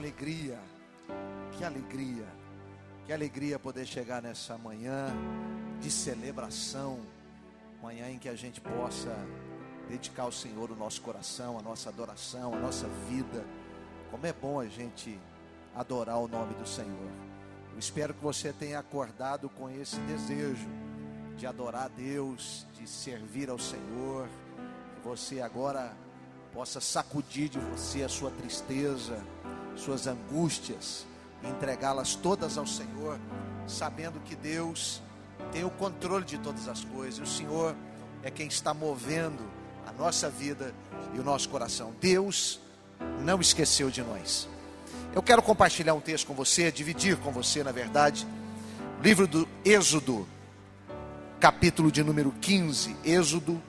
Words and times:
alegria, 0.00 0.58
que 1.52 1.62
alegria, 1.62 2.26
que 3.04 3.12
alegria 3.12 3.58
poder 3.58 3.86
chegar 3.86 4.22
nessa 4.22 4.56
manhã 4.56 5.14
de 5.78 5.90
celebração, 5.90 7.00
manhã 7.82 8.08
em 8.08 8.18
que 8.18 8.30
a 8.30 8.34
gente 8.34 8.62
possa 8.62 9.14
dedicar 9.90 10.22
ao 10.22 10.32
Senhor 10.32 10.70
o 10.70 10.74
nosso 10.74 11.02
coração, 11.02 11.58
a 11.58 11.62
nossa 11.62 11.90
adoração, 11.90 12.54
a 12.54 12.58
nossa 12.58 12.88
vida. 13.10 13.44
Como 14.10 14.26
é 14.26 14.32
bom 14.32 14.58
a 14.58 14.66
gente 14.66 15.20
adorar 15.76 16.18
o 16.18 16.26
nome 16.26 16.54
do 16.54 16.66
Senhor. 16.66 17.10
Eu 17.70 17.78
espero 17.78 18.14
que 18.14 18.22
você 18.22 18.54
tenha 18.54 18.78
acordado 18.78 19.50
com 19.50 19.68
esse 19.68 20.00
desejo 20.00 20.66
de 21.36 21.46
adorar 21.46 21.84
a 21.84 21.88
Deus, 21.88 22.66
de 22.72 22.88
servir 22.88 23.50
ao 23.50 23.58
Senhor, 23.58 24.26
que 24.94 25.06
você 25.06 25.42
agora 25.42 25.94
possa 26.54 26.80
sacudir 26.80 27.50
de 27.50 27.58
você 27.58 28.02
a 28.02 28.08
sua 28.08 28.30
tristeza, 28.30 29.22
suas 29.80 30.06
angústias, 30.06 31.06
entregá-las 31.42 32.14
todas 32.14 32.58
ao 32.58 32.66
Senhor, 32.66 33.18
sabendo 33.66 34.20
que 34.20 34.36
Deus 34.36 35.02
tem 35.52 35.64
o 35.64 35.70
controle 35.70 36.24
de 36.24 36.38
todas 36.38 36.68
as 36.68 36.84
coisas. 36.84 37.28
O 37.28 37.30
Senhor 37.30 37.74
é 38.22 38.30
quem 38.30 38.46
está 38.46 38.74
movendo 38.74 39.42
a 39.86 39.92
nossa 39.92 40.28
vida 40.28 40.74
e 41.14 41.18
o 41.18 41.22
nosso 41.24 41.48
coração. 41.48 41.92
Deus 42.00 42.60
não 43.24 43.40
esqueceu 43.40 43.90
de 43.90 44.02
nós. 44.02 44.48
Eu 45.14 45.22
quero 45.22 45.42
compartilhar 45.42 45.94
um 45.94 46.00
texto 46.00 46.26
com 46.26 46.34
você, 46.34 46.70
dividir 46.70 47.16
com 47.16 47.32
você, 47.32 47.64
na 47.64 47.72
verdade, 47.72 48.26
livro 49.02 49.26
do 49.26 49.48
Êxodo, 49.64 50.26
capítulo 51.40 51.90
de 51.90 52.04
número 52.04 52.32
15. 52.40 52.96
Êxodo, 53.02 53.60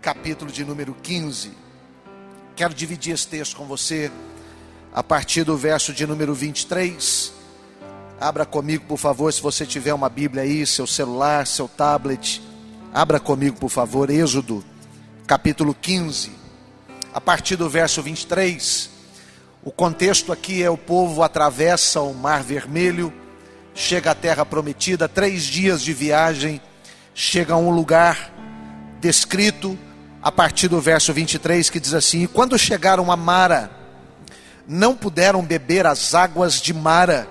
capítulo 0.00 0.52
de 0.52 0.64
número 0.64 0.94
15. 1.02 1.52
Quero 2.54 2.74
dividir 2.74 3.14
esse 3.14 3.26
texto 3.26 3.56
com 3.56 3.64
você 3.64 4.12
a 4.92 5.02
partir 5.02 5.42
do 5.42 5.56
verso 5.56 5.92
de 5.92 6.06
número 6.06 6.34
23. 6.34 7.32
Abra 8.20 8.44
comigo, 8.44 8.84
por 8.86 8.98
favor, 8.98 9.32
se 9.32 9.40
você 9.40 9.64
tiver 9.64 9.94
uma 9.94 10.08
Bíblia 10.08 10.42
aí, 10.42 10.66
seu 10.66 10.86
celular, 10.86 11.46
seu 11.46 11.66
tablet. 11.66 12.42
Abra 12.92 13.18
comigo, 13.18 13.56
por 13.56 13.70
favor, 13.70 14.10
Êxodo, 14.10 14.62
capítulo 15.26 15.74
15. 15.74 16.30
A 17.14 17.20
partir 17.20 17.56
do 17.56 17.68
verso 17.68 18.02
23. 18.02 18.90
O 19.64 19.70
contexto 19.70 20.32
aqui 20.32 20.62
é 20.62 20.68
o 20.68 20.76
povo 20.76 21.22
atravessa 21.22 22.00
o 22.00 22.12
Mar 22.12 22.42
Vermelho, 22.42 23.12
chega 23.74 24.10
à 24.10 24.14
terra 24.14 24.44
prometida, 24.44 25.08
três 25.08 25.44
dias 25.44 25.82
de 25.82 25.92
viagem, 25.92 26.60
chega 27.14 27.54
a 27.54 27.56
um 27.56 27.70
lugar 27.70 28.32
descrito 29.00 29.78
a 30.20 30.30
partir 30.30 30.68
do 30.68 30.80
verso 30.80 31.12
23 31.12 31.70
que 31.70 31.80
diz 31.80 31.94
assim: 31.94 32.26
quando 32.26 32.58
chegaram 32.58 33.10
a 33.10 33.16
Mara, 33.16 33.81
não 34.66 34.96
puderam 34.96 35.42
beber 35.42 35.86
as 35.86 36.14
águas 36.14 36.60
de 36.60 36.72
Mara, 36.72 37.28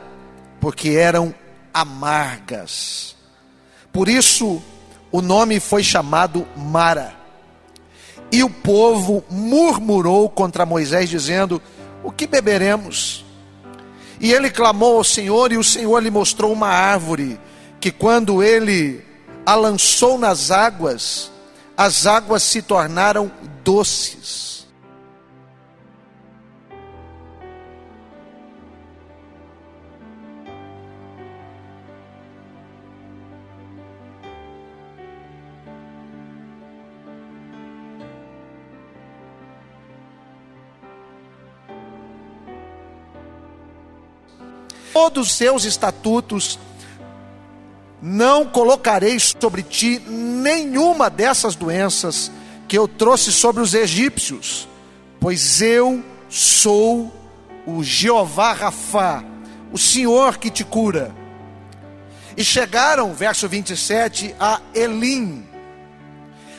porque 0.59 0.89
eram 0.89 1.33
amargas. 1.73 3.15
Por 3.91 4.07
isso 4.07 4.61
o 5.11 5.21
nome 5.21 5.59
foi 5.59 5.83
chamado 5.83 6.47
Mara. 6.55 7.13
E 8.31 8.43
o 8.43 8.49
povo 8.49 9.23
murmurou 9.29 10.29
contra 10.29 10.65
Moisés, 10.65 11.09
dizendo: 11.09 11.61
O 12.03 12.11
que 12.11 12.25
beberemos? 12.25 13.25
E 14.19 14.31
ele 14.31 14.49
clamou 14.49 14.97
ao 14.97 15.03
Senhor, 15.03 15.51
e 15.51 15.57
o 15.57 15.63
Senhor 15.63 15.99
lhe 16.01 16.11
mostrou 16.11 16.53
uma 16.53 16.69
árvore, 16.69 17.39
que 17.79 17.91
quando 17.91 18.41
ele 18.41 19.03
a 19.45 19.55
lançou 19.55 20.17
nas 20.17 20.51
águas, 20.51 21.31
as 21.75 22.05
águas 22.05 22.43
se 22.43 22.61
tornaram 22.61 23.31
doces. 23.63 24.50
Todos 44.93 45.27
os 45.27 45.35
seus 45.35 45.65
estatutos, 45.65 46.59
não 48.01 48.45
colocarei 48.45 49.19
sobre 49.19 49.61
ti 49.61 49.99
nenhuma 50.07 51.09
dessas 51.09 51.55
doenças 51.55 52.31
que 52.67 52.77
eu 52.77 52.87
trouxe 52.87 53.31
sobre 53.31 53.61
os 53.61 53.73
egípcios, 53.73 54.67
pois 55.19 55.61
eu 55.61 56.03
sou 56.29 57.11
o 57.65 57.83
Jeová 57.83 58.53
Rafá, 58.53 59.23
o 59.71 59.77
Senhor 59.77 60.37
que 60.37 60.49
te 60.49 60.63
cura. 60.63 61.13
E 62.35 62.43
chegaram, 62.43 63.13
verso 63.13 63.47
27, 63.47 64.33
a 64.39 64.61
Elim, 64.73 65.45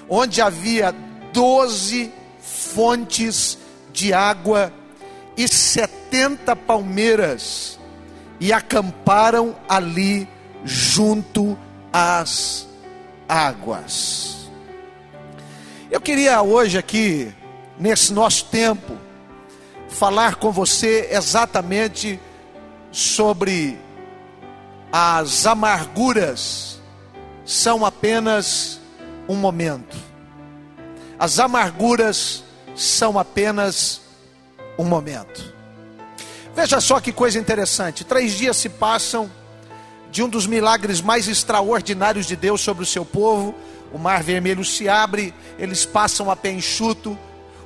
onde 0.08 0.40
havia 0.40 0.94
doze 1.32 2.12
fontes 2.40 3.58
de 3.92 4.12
água 4.12 4.72
e 5.36 5.48
setenta 5.48 6.54
palmeiras 6.54 7.80
e 8.42 8.52
acamparam 8.52 9.54
ali 9.68 10.28
junto 10.64 11.56
às 11.92 12.66
águas. 13.28 14.50
Eu 15.88 16.00
queria 16.00 16.42
hoje 16.42 16.76
aqui, 16.76 17.32
nesse 17.78 18.12
nosso 18.12 18.46
tempo, 18.46 18.98
falar 19.88 20.34
com 20.34 20.50
você 20.50 21.08
exatamente 21.12 22.18
sobre 22.90 23.78
as 24.90 25.46
amarguras 25.46 26.80
são 27.44 27.86
apenas 27.86 28.80
um 29.28 29.36
momento. 29.36 29.96
As 31.16 31.38
amarguras 31.38 32.42
são 32.74 33.20
apenas 33.20 34.00
um 34.76 34.84
momento. 34.84 35.51
Veja 36.54 36.80
só 36.80 37.00
que 37.00 37.12
coisa 37.12 37.38
interessante: 37.38 38.04
três 38.04 38.32
dias 38.32 38.56
se 38.56 38.68
passam 38.68 39.30
de 40.10 40.22
um 40.22 40.28
dos 40.28 40.46
milagres 40.46 41.00
mais 41.00 41.26
extraordinários 41.26 42.26
de 42.26 42.36
Deus 42.36 42.60
sobre 42.60 42.82
o 42.82 42.86
seu 42.86 43.04
povo. 43.04 43.54
O 43.92 43.98
mar 43.98 44.22
vermelho 44.22 44.64
se 44.64 44.88
abre, 44.88 45.34
eles 45.58 45.84
passam 45.84 46.30
a 46.30 46.36
pé 46.36 46.50
enxuto, 46.50 47.18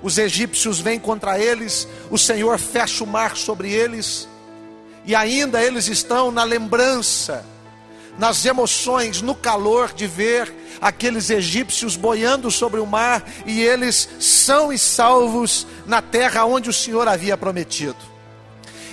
os 0.02 0.18
egípcios 0.18 0.80
vêm 0.80 0.98
contra 0.98 1.38
eles, 1.38 1.86
o 2.10 2.18
Senhor 2.18 2.58
fecha 2.58 3.04
o 3.04 3.06
mar 3.06 3.36
sobre 3.36 3.70
eles, 3.70 4.28
e 5.04 5.14
ainda 5.14 5.62
eles 5.62 5.86
estão 5.86 6.32
na 6.32 6.42
lembrança, 6.42 7.46
nas 8.18 8.44
emoções, 8.44 9.22
no 9.22 9.36
calor 9.36 9.92
de 9.92 10.08
ver 10.08 10.52
aqueles 10.80 11.30
egípcios 11.30 11.94
boiando 11.94 12.50
sobre 12.50 12.80
o 12.80 12.86
mar, 12.86 13.24
e 13.46 13.62
eles 13.62 14.08
são 14.18 14.72
e 14.72 14.78
salvos 14.78 15.64
na 15.86 16.02
terra 16.02 16.44
onde 16.44 16.68
o 16.68 16.72
Senhor 16.72 17.06
havia 17.06 17.36
prometido. 17.36 18.15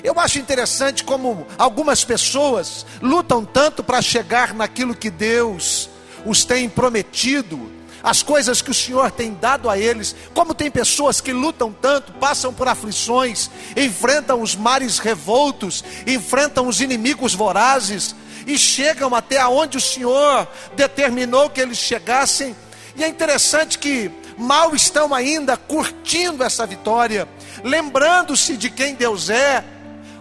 Eu 0.03 0.19
acho 0.19 0.37
interessante 0.37 1.03
como 1.03 1.47
algumas 1.57 2.03
pessoas 2.03 2.85
lutam 3.01 3.45
tanto 3.45 3.81
para 3.81 4.01
chegar 4.01 4.53
naquilo 4.53 4.93
que 4.93 5.09
Deus 5.09 5.89
os 6.25 6.43
tem 6.43 6.67
prometido, 6.67 7.71
as 8.03 8.21
coisas 8.21 8.61
que 8.61 8.69
o 8.69 8.73
Senhor 8.73 9.09
tem 9.11 9.33
dado 9.33 9.69
a 9.69 9.77
eles, 9.77 10.13
como 10.33 10.53
tem 10.53 10.69
pessoas 10.69 11.21
que 11.21 11.31
lutam 11.31 11.71
tanto, 11.71 12.11
passam 12.13 12.53
por 12.53 12.67
aflições, 12.67 13.49
enfrentam 13.77 14.41
os 14.41 14.57
mares 14.57 14.99
revoltos, 14.99 15.85
enfrentam 16.05 16.67
os 16.67 16.81
inimigos 16.81 17.33
vorazes 17.33 18.13
e 18.45 18.57
chegam 18.57 19.15
até 19.15 19.39
aonde 19.39 19.77
o 19.77 19.81
Senhor 19.81 20.45
determinou 20.75 21.49
que 21.49 21.61
eles 21.61 21.77
chegassem. 21.77 22.53
E 22.97 23.05
é 23.05 23.07
interessante 23.07 23.79
que 23.79 24.11
mal 24.37 24.75
estão 24.75 25.13
ainda 25.13 25.55
curtindo 25.55 26.43
essa 26.43 26.65
vitória, 26.65 27.25
lembrando-se 27.63 28.57
de 28.57 28.69
quem 28.69 28.95
Deus 28.95 29.29
é, 29.29 29.63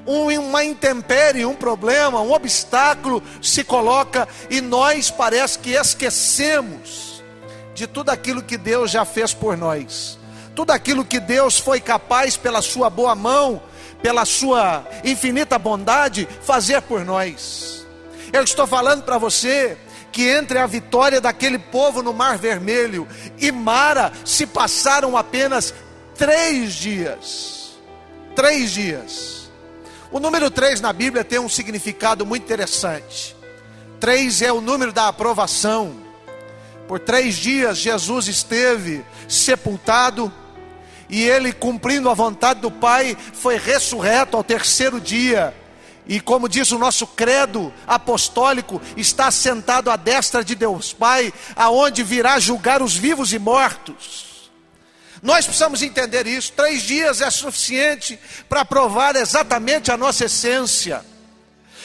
uma 0.07 0.65
intempérie, 0.65 1.45
um 1.45 1.55
problema, 1.55 2.21
um 2.21 2.33
obstáculo 2.33 3.23
se 3.41 3.63
coloca 3.63 4.29
e 4.51 4.61
nós 4.61 5.11
parece 5.11 5.59
que 5.59 5.71
esquecemos 5.73 7.23
de 7.75 7.87
tudo 7.87 8.11
aquilo 8.11 8.43
que 8.43 8.57
Deus 8.57 8.91
já 8.91 9.05
fez 9.05 9.33
por 9.33 9.57
nós, 9.57 10.19
tudo 10.55 10.73
aquilo 10.73 11.05
que 11.05 11.21
Deus 11.21 11.59
foi 11.59 11.81
capaz, 11.81 12.37
pela 12.37 12.61
Sua 12.61 12.91
boa 12.91 13.15
mão, 13.15 13.63
pela 14.03 14.25
Sua 14.25 14.85
infinita 15.05 15.59
bondade, 15.59 16.29
fazer 16.43 16.83
por 16.83 17.05
nós. 17.05 17.87
Eu 18.33 18.43
estou 18.43 18.67
falando 18.67 19.03
para 19.03 19.19
você 19.19 19.77
que 20.11 20.29
entre 20.29 20.59
a 20.59 20.67
vitória 20.67 21.21
daquele 21.21 21.59
povo 21.59 22.03
no 22.03 22.13
Mar 22.13 22.37
Vermelho 22.37 23.09
e 23.39 23.51
Mara 23.51 24.13
se 24.25 24.47
passaram 24.47 25.17
apenas 25.17 25.73
três 26.15 26.75
dias. 26.75 27.79
Três 28.35 28.71
dias. 28.71 29.42
O 30.13 30.21
número 30.21 30.51
3 30.51 30.83
na 30.83 30.93
Bíblia 30.93 31.25
tem 31.25 31.39
um 31.39 31.49
significado 31.49 32.27
muito 32.27 32.43
interessante. 32.43 33.35
3 33.99 34.43
é 34.43 34.53
o 34.53 34.61
número 34.61 34.93
da 34.93 35.09
aprovação. 35.09 35.97
Por 36.87 36.99
três 36.99 37.37
dias 37.37 37.79
Jesus 37.79 38.29
esteve 38.29 39.03
sepultado, 39.27 40.31
e 41.09 41.23
ele, 41.23 41.53
cumprindo 41.53 42.11
a 42.11 42.15
vontade 42.15 42.61
do 42.61 42.71
Pai, 42.71 43.17
foi 43.33 43.57
ressurreto 43.57 44.37
ao 44.37 44.45
terceiro 44.45 45.01
dia. 45.01 45.55
E 46.07 46.21
como 46.21 46.49
diz 46.49 46.73
o 46.73 46.79
nosso 46.79 47.07
credo 47.07 47.73
apostólico, 47.87 48.83
está 48.97 49.31
sentado 49.31 49.91
à 49.91 49.97
destra 49.97 50.45
de 50.45 50.55
Deus 50.55 50.93
Pai, 50.93 51.33
aonde 51.57 52.03
virá 52.03 52.39
julgar 52.39 52.83
os 52.83 52.95
vivos 52.95 53.33
e 53.33 53.39
mortos. 53.39 54.32
Nós 55.23 55.47
precisamos 55.47 55.81
entender 55.83 56.27
isso. 56.27 56.53
Três 56.53 56.83
dias 56.83 57.21
é 57.21 57.31
suficiente 57.31 58.19
para 58.49 58.65
provar 58.65 59.15
exatamente 59.15 59.93
a 59.93 59.97
nossa 59.97 60.25
essência. 60.25 61.05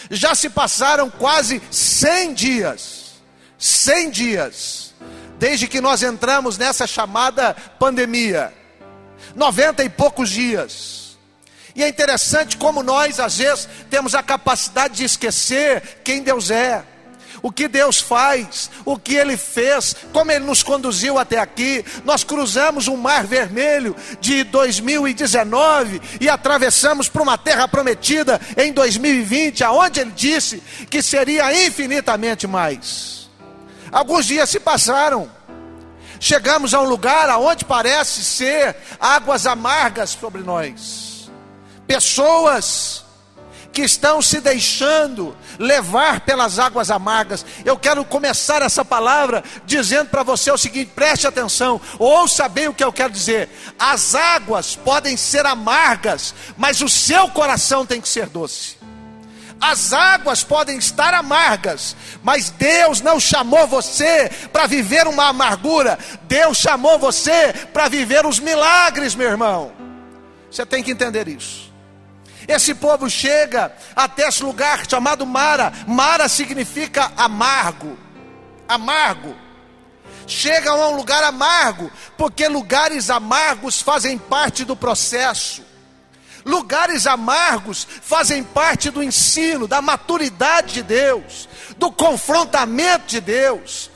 Já 0.10 0.34
se 0.34 0.50
passaram 0.50 1.10
quase 1.10 1.62
cem 1.69 2.34
dias, 2.34 3.13
cem 3.60 4.10
dias, 4.10 4.94
desde 5.38 5.68
que 5.68 5.80
nós 5.80 6.01
entramos 6.01 6.57
nessa 6.57 6.88
chamada 6.88 7.54
pandemia. 7.78 8.51
Noventa 9.36 9.84
e 9.84 9.89
poucos 9.89 10.31
dias. 10.31 11.18
E 11.75 11.84
é 11.84 11.88
interessante 11.88 12.57
como 12.57 12.81
nós, 12.81 13.19
às 13.19 13.38
vezes, 13.38 13.69
temos 13.88 14.16
a 14.16 14.24
capacidade 14.24 14.95
de 14.95 15.04
esquecer 15.04 16.00
quem 16.04 16.24
Deus 16.24 16.50
é, 16.50 16.84
o 17.48 17.52
que 17.52 17.70
Deus 17.70 18.02
faz, 18.02 18.70
o 18.84 18.98
que 18.98 19.16
Ele 19.16 19.38
fez, 19.38 19.96
como 20.12 20.30
Ele 20.30 20.44
nos 20.44 20.62
conduziu 20.62 21.18
até 21.18 21.40
aqui. 21.40 21.86
Nós 22.04 22.22
cruzamos 22.22 22.90
um 22.90 22.98
mar 22.98 23.26
vermelho 23.26 23.96
de 24.20 24.44
2019 24.44 26.02
e 26.20 26.28
atravessamos 26.28 27.08
para 27.08 27.24
uma 27.24 27.38
terra 27.38 27.66
prometida 27.66 28.42
em 28.58 28.74
2020, 28.74 29.64
aonde 29.64 30.02
Ele 30.02 30.12
disse 30.12 30.62
que 30.90 31.02
seria 31.02 31.66
infinitamente 31.66 32.46
mais. 32.46 33.30
Alguns 33.90 34.26
dias 34.26 34.50
se 34.50 34.60
passaram. 34.60 35.32
Chegamos 36.20 36.74
a 36.74 36.82
um 36.82 36.90
lugar 36.90 37.30
aonde 37.30 37.64
parece 37.64 38.26
ser 38.26 38.76
águas 39.00 39.48
amargas 39.48 40.10
sobre 40.10 40.42
nós 40.42 41.08
pessoas 41.88 43.06
que 43.77 43.83
estão 43.83 44.24
se 44.24 44.41
deixando 44.41 45.38
levar 45.59 46.21
pelas 46.21 46.57
águas 46.57 46.89
amargas. 46.89 47.45
Eu 47.63 47.77
quero 47.77 48.03
começar 48.03 48.63
essa 48.63 48.83
palavra 48.83 49.44
dizendo 49.68 50.09
para 50.09 50.24
você 50.24 50.50
o 50.50 50.57
seguinte: 50.57 50.94
preste 50.95 51.27
atenção, 51.27 51.79
ouça 52.00 52.50
bem 52.50 52.68
o 52.68 52.74
que 52.74 52.83
eu 52.83 52.91
quero 52.91 53.13
dizer. 53.13 53.47
As 53.77 54.15
águas 54.15 54.75
podem 54.75 55.15
ser 55.15 55.45
amargas, 55.45 56.33
mas 56.57 56.81
o 56.81 56.89
seu 56.89 57.29
coração 57.29 57.85
tem 57.85 58.01
que 58.01 58.09
ser 58.09 58.25
doce. 58.25 58.77
As 59.62 59.94
águas 59.94 60.44
podem 60.44 60.79
estar 60.79 61.13
amargas, 61.13 61.95
mas 62.24 62.50
Deus 62.50 63.00
não 63.00 63.19
chamou 63.19 63.68
você 63.68 64.27
para 64.51 64.65
viver 64.65 65.06
uma 65.06 65.27
amargura, 65.27 66.00
Deus 66.24 66.57
chamou 66.57 66.97
você 66.97 67.53
para 67.71 67.88
viver 67.88 68.25
os 68.25 68.39
milagres, 68.39 69.13
meu 69.13 69.29
irmão. 69.29 69.71
Você 70.50 70.65
tem 70.65 70.81
que 70.81 70.89
entender 70.89 71.27
isso. 71.27 71.67
Esse 72.48 72.74
povo 72.74 73.10
chega 73.10 73.74
até 73.96 74.28
esse 74.28 74.42
lugar 74.42 74.90
chamado 74.90 75.26
Mara. 75.26 75.74
Mara 75.86 76.30
significa 76.30 77.12
amargo. 77.18 77.98
Amargo. 78.68 79.36
Chegam 80.26 80.82
a 80.82 80.90
um 80.90 80.96
lugar 80.96 81.24
amargo, 81.24 81.90
porque 82.18 82.48
lugares 82.48 83.10
amargos 83.10 83.82
fazem 83.82 84.18
parte 84.18 84.66
do 84.66 84.76
processo. 84.76 85.66
Lugares 86.46 87.06
amargos 87.08 87.86
fazem 88.02 88.44
parte 88.44 88.90
do 88.90 89.04
ensino, 89.04 89.68
da 89.68 89.82
maturidade 89.82 90.76
de 90.76 90.84
Deus, 90.84 91.48
do 91.78 91.92
confrontamento 91.92 93.08
de 93.08 93.20
Deus. 93.20 93.90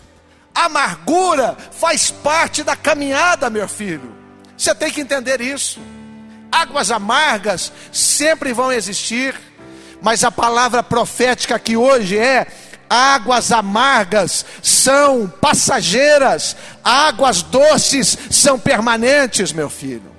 Amargura 0.54 1.58
faz 1.72 2.12
parte 2.12 2.64
da 2.64 2.76
caminhada, 2.76 3.50
meu 3.50 3.68
filho. 3.68 4.16
Você 4.58 4.76
tem 4.76 4.92
que 4.92 5.02
entender 5.02 5.40
isso. 5.40 5.80
Águas 6.52 6.92
amargas 6.92 7.72
sempre 7.92 8.54
vão 8.54 8.72
existir, 8.72 9.40
mas 10.02 10.24
a 10.24 10.32
palavra 10.32 10.84
profética 10.84 11.58
que 11.58 11.78
hoje 11.78 12.18
é 12.18 12.48
águas 12.90 13.54
amargas 13.54 14.46
são 14.62 15.26
passageiras, 15.40 16.58
águas 16.84 17.42
doces 17.42 18.18
são 18.30 18.60
permanentes, 18.60 19.54
meu 19.54 19.70
filho. 19.70 20.12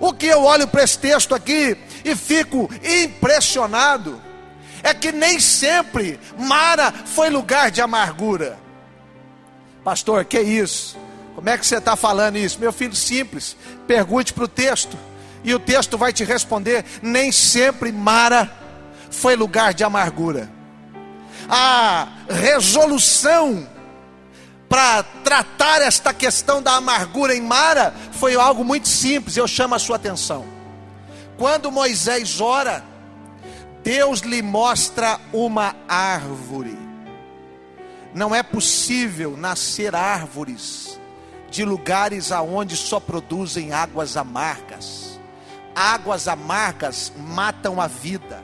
O 0.00 0.12
que 0.12 0.26
eu 0.26 0.42
olho 0.42 0.66
para 0.66 0.82
esse 0.82 0.98
texto 0.98 1.32
aqui 1.32 1.76
e 2.04 2.16
fico 2.16 2.68
impressionado 2.82 4.20
é 4.82 4.92
que 4.92 5.12
nem 5.12 5.38
sempre 5.38 6.18
Mara 6.36 6.92
foi 6.92 7.30
lugar 7.30 7.70
de 7.70 7.80
amargura. 7.80 8.58
Pastor, 9.84 10.24
que 10.24 10.40
isso? 10.40 10.98
Como 11.36 11.48
é 11.48 11.56
que 11.56 11.64
você 11.64 11.76
está 11.76 11.94
falando 11.94 12.36
isso? 12.36 12.58
Meu 12.58 12.72
filho, 12.72 12.96
simples. 12.96 13.56
Pergunte 13.86 14.32
para 14.32 14.44
o 14.44 14.48
texto. 14.48 14.98
E 15.46 15.54
o 15.54 15.60
texto 15.60 15.96
vai 15.96 16.12
te 16.12 16.24
responder: 16.24 16.84
nem 17.00 17.30
sempre 17.30 17.92
Mara 17.92 18.50
foi 19.08 19.36
lugar 19.36 19.72
de 19.72 19.84
amargura. 19.84 20.50
A 21.48 22.08
resolução 22.28 23.66
para 24.68 25.04
tratar 25.22 25.80
esta 25.80 26.12
questão 26.12 26.60
da 26.60 26.72
amargura 26.72 27.32
em 27.32 27.40
Mara 27.40 27.94
foi 28.10 28.34
algo 28.34 28.64
muito 28.64 28.88
simples, 28.88 29.36
eu 29.36 29.46
chamo 29.46 29.76
a 29.76 29.78
sua 29.78 29.94
atenção. 29.94 30.44
Quando 31.38 31.70
Moisés 31.70 32.40
ora, 32.40 32.82
Deus 33.84 34.20
lhe 34.20 34.42
mostra 34.42 35.20
uma 35.32 35.76
árvore. 35.86 36.76
Não 38.12 38.34
é 38.34 38.42
possível 38.42 39.36
nascer 39.36 39.94
árvores 39.94 40.98
de 41.48 41.64
lugares 41.64 42.32
aonde 42.32 42.76
só 42.76 42.98
produzem 42.98 43.72
águas 43.72 44.16
amargas. 44.16 45.05
Águas 45.76 46.26
amargas 46.26 47.12
matam 47.18 47.78
a 47.78 47.86
vida. 47.86 48.42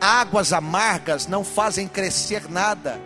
Águas 0.00 0.52
amargas 0.52 1.28
não 1.28 1.44
fazem 1.44 1.86
crescer 1.86 2.50
nada. 2.50 3.00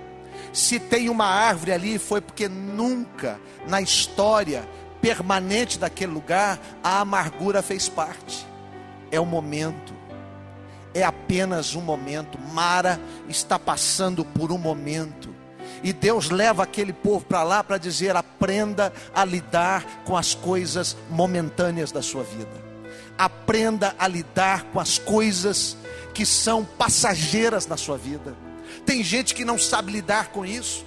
Se 0.50 0.80
tem 0.80 1.10
uma 1.10 1.26
árvore 1.26 1.72
ali, 1.72 1.98
foi 1.98 2.22
porque 2.22 2.48
nunca 2.48 3.38
na 3.68 3.82
história 3.82 4.66
permanente 5.02 5.78
daquele 5.78 6.10
lugar 6.10 6.58
a 6.82 7.00
amargura 7.00 7.60
fez 7.60 7.86
parte. 7.86 8.46
É 9.10 9.20
o 9.20 9.26
momento. 9.26 9.92
É 10.94 11.02
apenas 11.02 11.74
um 11.74 11.82
momento. 11.82 12.38
Mara 12.38 12.98
está 13.28 13.58
passando 13.58 14.24
por 14.24 14.50
um 14.50 14.56
momento. 14.56 15.34
E 15.82 15.92
Deus 15.92 16.30
leva 16.30 16.62
aquele 16.62 16.94
povo 16.94 17.26
para 17.26 17.42
lá 17.42 17.62
para 17.62 17.76
dizer: 17.76 18.16
aprenda 18.16 18.90
a 19.14 19.22
lidar 19.22 19.84
com 20.06 20.16
as 20.16 20.34
coisas 20.34 20.96
momentâneas 21.10 21.92
da 21.92 22.00
sua 22.00 22.22
vida 22.22 22.65
aprenda 23.18 23.94
a 23.98 24.06
lidar 24.08 24.64
com 24.72 24.80
as 24.80 24.98
coisas 24.98 25.76
que 26.14 26.24
são 26.24 26.64
passageiras 26.64 27.66
na 27.66 27.76
sua 27.76 27.96
vida. 27.96 28.36
Tem 28.84 29.02
gente 29.02 29.34
que 29.34 29.44
não 29.44 29.58
sabe 29.58 29.92
lidar 29.92 30.28
com 30.28 30.44
isso. 30.44 30.84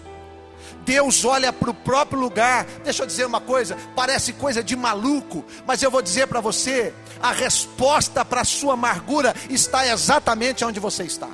Deus 0.85 1.23
olha 1.23 1.53
para 1.53 1.69
o 1.69 1.73
próprio 1.73 2.19
lugar. 2.19 2.65
Deixa 2.83 3.03
eu 3.03 3.07
dizer 3.07 3.25
uma 3.25 3.39
coisa, 3.39 3.77
parece 3.95 4.33
coisa 4.33 4.63
de 4.63 4.75
maluco, 4.75 5.45
mas 5.65 5.83
eu 5.83 5.91
vou 5.91 6.01
dizer 6.01 6.27
para 6.27 6.41
você: 6.41 6.93
a 7.21 7.31
resposta 7.31 8.23
para 8.25 8.41
a 8.41 8.45
sua 8.45 8.73
amargura 8.73 9.35
está 9.49 9.87
exatamente 9.87 10.65
onde 10.65 10.79
você 10.79 11.03
está. 11.03 11.29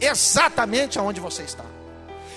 Exatamente 0.00 0.98
onde 0.98 1.20
você 1.20 1.42
está. 1.42 1.64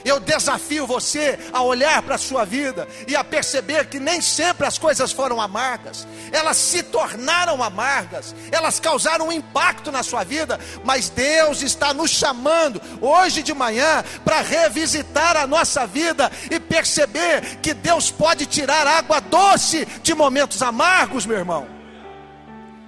Eu 0.06 0.20
desafio 0.20 0.86
você 0.86 1.38
a 1.52 1.62
olhar 1.62 2.02
para 2.02 2.16
a 2.16 2.18
sua 2.20 2.46
vida 2.46 2.88
e 3.08 3.16
a 3.16 3.24
perceber 3.24 3.88
que 3.88 4.00
nem 4.00 4.22
sempre 4.22 4.66
as 4.66 4.78
coisas 4.78 5.12
foram 5.12 5.42
amargas, 5.42 6.08
elas 6.32 6.58
se 6.58 6.84
tornaram 6.84 7.62
amargas, 7.64 8.36
elas 8.52 8.80
causaram 8.80 9.28
um 9.28 9.32
impacto 9.32 9.92
na 9.92 10.04
sua 10.04 10.24
vida, 10.24 10.60
mas 10.84 11.10
Deus 11.10 11.62
está 11.62 11.94
nos 11.94 12.12
chamando 12.12 12.82
hoje 13.02 13.44
de 13.44 13.54
manhã 13.54 14.04
para 14.24 14.42
revisitar 14.42 15.36
a 15.36 15.48
nossa 15.48 15.86
vida 15.86 16.32
e 16.50 16.60
perceber 16.60 17.58
que 17.62 17.74
Deus 17.74 18.12
pode 18.12 18.46
tirar 18.46 18.88
água 18.88 19.20
doce 19.20 19.86
de 20.02 20.14
momentos 20.14 20.62
amargos, 20.62 21.26
meu 21.26 21.38
irmão. 21.38 21.68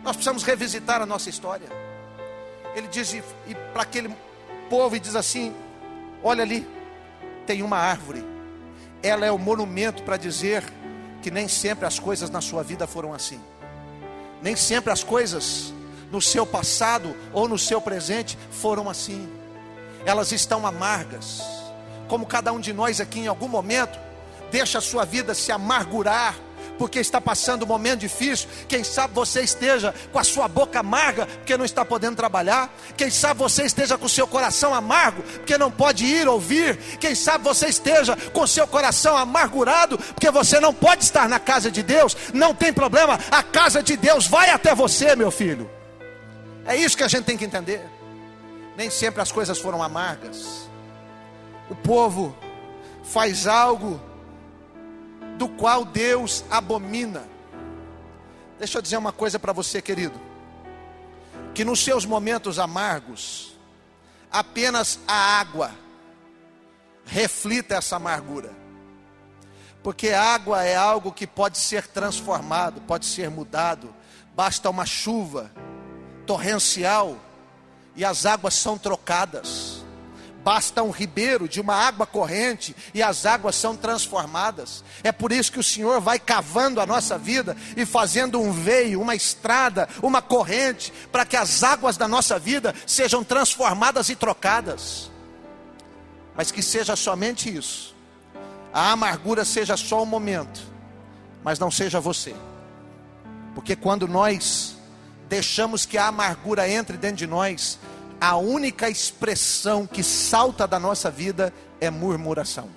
Nós 0.04 0.16
precisamos 0.16 0.44
revisitar 0.44 1.02
a 1.02 1.06
nossa 1.06 1.30
história. 1.30 1.68
Ele 2.76 2.88
diz 2.88 3.16
para 3.74 3.84
aquele 3.84 4.16
povo 4.70 4.96
e 4.96 5.00
diz 5.00 5.16
assim: 5.16 5.54
Olha 6.24 6.44
ali, 6.44 6.68
tem 7.50 7.64
uma 7.64 7.78
árvore. 7.78 8.24
Ela 9.02 9.26
é 9.26 9.32
o 9.32 9.40
monumento 9.40 10.04
para 10.04 10.18
dizer 10.18 10.64
que 11.20 11.32
nem 11.32 11.48
sempre 11.48 11.84
as 11.84 11.98
coisas 11.98 12.30
na 12.30 12.42
sua 12.42 12.62
vida 12.62 12.86
foram 12.86 13.12
assim. 13.12 13.40
Nem 14.40 14.56
sempre 14.56 14.94
as 14.94 15.04
coisas 15.04 15.74
no 16.12 16.22
seu 16.22 16.46
passado 16.46 17.16
ou 17.34 17.48
no 17.48 17.58
seu 17.58 17.82
presente 17.82 18.38
foram 18.52 18.88
assim. 18.88 19.28
Elas 20.06 20.32
estão 20.32 20.64
amargas. 20.68 21.42
Como 22.08 22.24
cada 22.24 22.54
um 22.54 22.60
de 22.60 22.72
nós 22.72 23.02
aqui 23.02 23.22
em 23.22 23.28
algum 23.28 23.48
momento 23.48 24.00
deixa 24.52 24.78
a 24.78 24.82
sua 24.82 25.04
vida 25.04 25.34
se 25.34 25.52
amargurar 25.52 26.36
porque 26.80 27.00
está 27.00 27.20
passando 27.20 27.64
um 27.64 27.68
momento 27.68 28.00
difícil. 28.00 28.48
Quem 28.68 28.84
sabe 28.84 29.14
você 29.14 29.42
esteja 29.42 29.94
com 30.12 30.18
a 30.18 30.24
sua 30.24 30.48
boca 30.48 30.80
amarga, 30.80 31.28
porque 31.28 31.58
não 31.58 31.66
está 31.66 31.84
podendo 31.84 32.16
trabalhar. 32.16 32.74
Quem 32.96 33.12
sabe 33.12 33.38
você 33.38 33.64
esteja 33.64 33.98
com 33.98 34.06
o 34.06 34.10
seu 34.10 34.26
coração 34.26 34.74
amargo, 34.74 35.22
porque 35.22 35.58
não 35.58 35.70
pode 35.70 36.06
ir 36.06 36.28
ouvir. 36.28 36.78
Quem 36.98 37.14
sabe 37.14 37.44
você 37.44 37.68
esteja 37.68 38.16
com 38.32 38.42
o 38.42 38.48
seu 38.48 38.66
coração 38.66 39.18
amargurado, 39.18 39.98
porque 39.98 40.32
você 40.32 40.60
não 40.60 40.74
pode 40.74 41.04
estar 41.04 41.28
na 41.28 41.38
casa 41.40 41.70
de 41.70 41.84
Deus. 41.84 42.16
Não 42.34 42.56
tem 42.56 42.72
problema, 42.72 43.20
a 43.30 43.44
casa 43.44 43.84
de 43.84 43.98
Deus 43.98 44.26
vai 44.26 44.50
até 44.50 44.74
você, 44.74 45.16
meu 45.16 45.30
filho. 45.30 45.70
É 46.66 46.78
isso 46.78 46.96
que 46.96 47.04
a 47.04 47.08
gente 47.10 47.26
tem 47.26 47.38
que 47.38 47.44
entender. 47.44 47.86
Nem 48.78 48.90
sempre 48.90 49.22
as 49.22 49.32
coisas 49.32 49.60
foram 49.60 49.84
amargas. 49.84 50.70
O 51.70 51.76
povo 51.76 52.34
faz 53.04 53.48
algo 53.48 54.00
do 55.40 55.48
qual 55.48 55.86
Deus 55.86 56.44
abomina. 56.52 57.24
Deixa 58.58 58.78
eu 58.78 58.82
dizer 58.82 58.98
uma 58.98 59.14
coisa 59.14 59.40
para 59.40 59.54
você, 59.54 59.82
querido. 59.82 60.20
Que 61.56 61.64
nos 61.64 61.82
seus 61.82 62.06
momentos 62.06 62.60
amargos, 62.60 63.54
apenas 64.30 65.00
a 65.08 65.40
água 65.40 65.72
reflita 67.06 67.76
essa 67.76 67.96
amargura. 67.96 68.52
Porque 69.82 70.10
água 70.10 70.66
é 70.66 70.76
algo 70.76 71.14
que 71.14 71.26
pode 71.26 71.58
ser 71.58 71.88
transformado, 71.88 72.82
pode 72.82 73.06
ser 73.06 73.30
mudado. 73.30 73.96
Basta 74.36 74.70
uma 74.70 74.86
chuva 74.86 75.50
torrencial 76.26 77.18
e 77.96 78.04
as 78.04 78.26
águas 78.26 78.56
são 78.56 78.78
trocadas. 78.78 79.79
Basta 80.44 80.82
um 80.82 80.90
ribeiro 80.90 81.50
de 81.50 81.60
uma 81.60 81.76
água 81.76 82.06
corrente 82.06 82.76
e 82.94 83.04
as 83.04 83.26
águas 83.26 83.56
são 83.56 83.76
transformadas. 83.76 84.84
É 85.04 85.12
por 85.12 85.32
isso 85.32 85.52
que 85.52 85.60
o 85.60 85.64
Senhor 85.64 86.00
vai 86.00 86.18
cavando 86.18 86.80
a 86.80 86.86
nossa 86.86 87.18
vida 87.18 87.58
e 87.76 87.86
fazendo 87.86 88.40
um 88.40 88.52
veio, 88.52 89.02
uma 89.02 89.16
estrada, 89.16 89.90
uma 90.02 90.22
corrente, 90.22 90.94
para 91.12 91.26
que 91.26 91.36
as 91.36 91.62
águas 91.62 91.98
da 91.98 92.08
nossa 92.08 92.40
vida 92.40 92.74
sejam 92.88 93.24
transformadas 93.24 94.08
e 94.10 94.16
trocadas. 94.16 95.12
Mas 96.36 96.52
que 96.52 96.64
seja 96.64 96.96
somente 96.96 97.54
isso. 97.54 97.94
A 98.74 98.92
amargura 98.92 99.44
seja 99.44 99.76
só 99.76 100.02
um 100.04 100.06
momento, 100.06 100.62
mas 101.44 101.60
não 101.60 101.70
seja 101.70 102.00
você. 102.00 102.34
Porque 103.54 103.76
quando 103.76 104.08
nós 104.08 104.78
deixamos 105.28 105.86
que 105.86 105.98
a 105.98 106.08
amargura 106.08 106.70
entre 106.70 106.96
dentro 106.96 107.18
de 107.18 107.28
nós, 107.28 107.78
a 108.20 108.36
única 108.38 108.90
expressão 108.90 109.88
que 109.88 110.04
salta 110.04 110.68
da 110.68 110.80
nossa 110.80 111.10
vida 111.10 111.54
é 111.80 111.90
murmuração. 111.90 112.70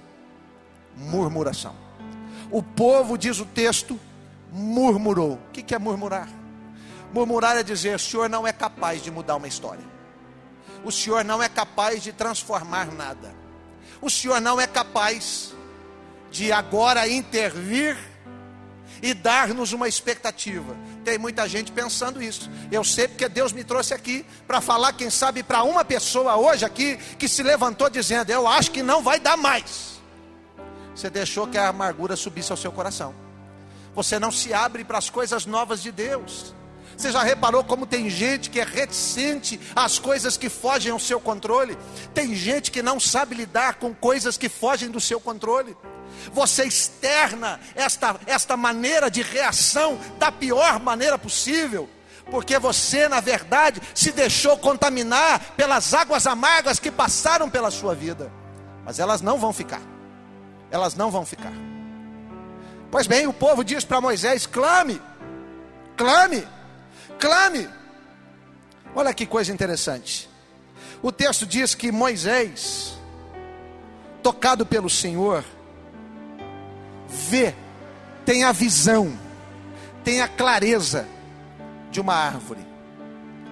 Murmuração. 0.96 1.74
O 2.50 2.62
povo, 2.62 3.16
diz 3.16 3.40
o 3.40 3.46
texto, 3.46 3.98
murmurou. 4.52 5.34
O 5.34 5.50
que 5.50 5.74
é 5.74 5.78
murmurar? 5.78 6.28
Murmurar 7.12 7.56
é 7.56 7.62
dizer: 7.62 7.96
o 7.96 7.98
Senhor 7.98 8.28
não 8.28 8.46
é 8.46 8.52
capaz 8.52 9.02
de 9.02 9.10
mudar 9.10 9.36
uma 9.36 9.48
história. 9.48 9.84
O 10.84 10.90
Senhor 10.90 11.24
não 11.24 11.42
é 11.42 11.48
capaz 11.48 12.02
de 12.02 12.12
transformar 12.12 12.92
nada. 12.92 13.34
O 14.00 14.10
Senhor 14.10 14.40
não 14.40 14.60
é 14.60 14.66
capaz 14.66 15.54
de 16.30 16.50
agora 16.50 17.08
intervir 17.08 17.96
e 19.02 19.14
dar-nos 19.14 19.72
uma 19.72 19.88
expectativa. 19.88 20.76
Tem 21.04 21.18
muita 21.18 21.48
gente 21.48 21.72
pensando 21.72 22.22
isso. 22.22 22.50
Eu 22.70 22.84
sei 22.84 23.08
porque 23.08 23.28
Deus 23.28 23.52
me 23.52 23.64
trouxe 23.64 23.92
aqui 23.92 24.24
para 24.46 24.60
falar, 24.60 24.92
quem 24.92 25.10
sabe, 25.10 25.42
para 25.42 25.62
uma 25.62 25.84
pessoa 25.84 26.36
hoje 26.36 26.64
aqui 26.64 26.96
que 27.18 27.28
se 27.28 27.42
levantou 27.42 27.90
dizendo: 27.90 28.30
Eu 28.30 28.46
acho 28.46 28.70
que 28.70 28.82
não 28.82 29.02
vai 29.02 29.18
dar 29.18 29.36
mais. 29.36 30.00
Você 30.94 31.10
deixou 31.10 31.46
que 31.46 31.58
a 31.58 31.68
amargura 31.68 32.16
subisse 32.16 32.52
ao 32.52 32.56
seu 32.56 32.70
coração. 32.70 33.14
Você 33.94 34.18
não 34.18 34.30
se 34.30 34.54
abre 34.54 34.84
para 34.84 34.98
as 34.98 35.10
coisas 35.10 35.44
novas 35.46 35.82
de 35.82 35.90
Deus. 35.90 36.54
Você 36.96 37.10
já 37.10 37.22
reparou 37.22 37.64
como 37.64 37.86
tem 37.86 38.08
gente 38.08 38.50
que 38.50 38.60
é 38.60 38.64
reticente 38.64 39.58
às 39.74 39.98
coisas 39.98 40.36
que 40.36 40.48
fogem 40.48 40.92
ao 40.92 40.98
seu 40.98 41.20
controle? 41.20 41.76
Tem 42.14 42.34
gente 42.34 42.70
que 42.70 42.82
não 42.82 43.00
sabe 43.00 43.34
lidar 43.34 43.74
com 43.74 43.94
coisas 43.94 44.36
que 44.36 44.48
fogem 44.48 44.90
do 44.90 45.00
seu 45.00 45.20
controle. 45.20 45.76
Você 46.32 46.64
externa 46.64 47.58
esta, 47.74 48.16
esta 48.26 48.56
maneira 48.56 49.10
de 49.10 49.22
reação 49.22 49.98
da 50.18 50.30
pior 50.30 50.78
maneira 50.80 51.18
possível, 51.18 51.88
porque 52.30 52.58
você, 52.58 53.08
na 53.08 53.20
verdade, 53.20 53.80
se 53.94 54.12
deixou 54.12 54.56
contaminar 54.56 55.40
pelas 55.56 55.92
águas 55.94 56.26
amargas 56.26 56.78
que 56.78 56.90
passaram 56.90 57.50
pela 57.50 57.70
sua 57.70 57.94
vida, 57.94 58.30
mas 58.84 58.98
elas 58.98 59.20
não 59.20 59.38
vão 59.38 59.52
ficar, 59.52 59.82
elas 60.70 60.94
não 60.94 61.10
vão 61.10 61.26
ficar. 61.26 61.52
Pois 62.90 63.06
bem, 63.06 63.26
o 63.26 63.32
povo 63.32 63.64
diz 63.64 63.84
para 63.84 64.00
Moisés: 64.00 64.46
clame, 64.46 65.00
clame, 65.96 66.46
clame. 67.22 67.68
Olha 68.96 69.14
que 69.14 69.24
coisa 69.24 69.52
interessante. 69.52 70.28
O 71.00 71.12
texto 71.12 71.46
diz 71.46 71.72
que 71.72 71.92
Moisés, 71.92 72.98
tocado 74.24 74.66
pelo 74.66 74.90
Senhor, 74.90 75.44
vê, 77.08 77.54
tem 78.26 78.42
a 78.42 78.50
visão, 78.50 79.16
tem 80.02 80.20
a 80.20 80.26
clareza 80.26 81.06
de 81.92 82.00
uma 82.00 82.14
árvore. 82.14 82.66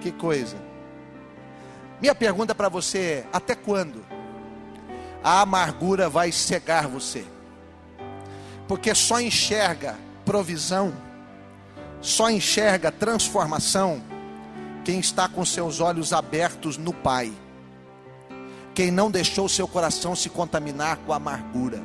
Que 0.01 0.11
coisa. 0.11 0.57
Minha 2.01 2.13
pergunta 2.13 2.53
para 2.53 2.67
você 2.67 2.97
é: 2.97 3.25
até 3.31 3.55
quando 3.55 4.05
a 5.23 5.39
amargura 5.39 6.09
vai 6.09 6.31
cegar 6.33 6.89
você? 6.89 7.23
Porque 8.67 8.93
só 8.93 9.21
enxerga 9.21 9.97
provisão, 10.25 10.93
só 12.01 12.29
enxerga 12.29 12.91
transformação 12.91 14.01
quem 14.83 14.99
está 14.99 15.29
com 15.29 15.45
seus 15.45 15.79
olhos 15.79 16.11
abertos 16.11 16.77
no 16.77 16.91
Pai. 16.91 17.31
Quem 18.73 18.89
não 18.89 19.11
deixou 19.11 19.47
seu 19.47 19.67
coração 19.67 20.15
se 20.15 20.29
contaminar 20.29 20.97
com 20.97 21.13
a 21.13 21.17
amargura. 21.17 21.81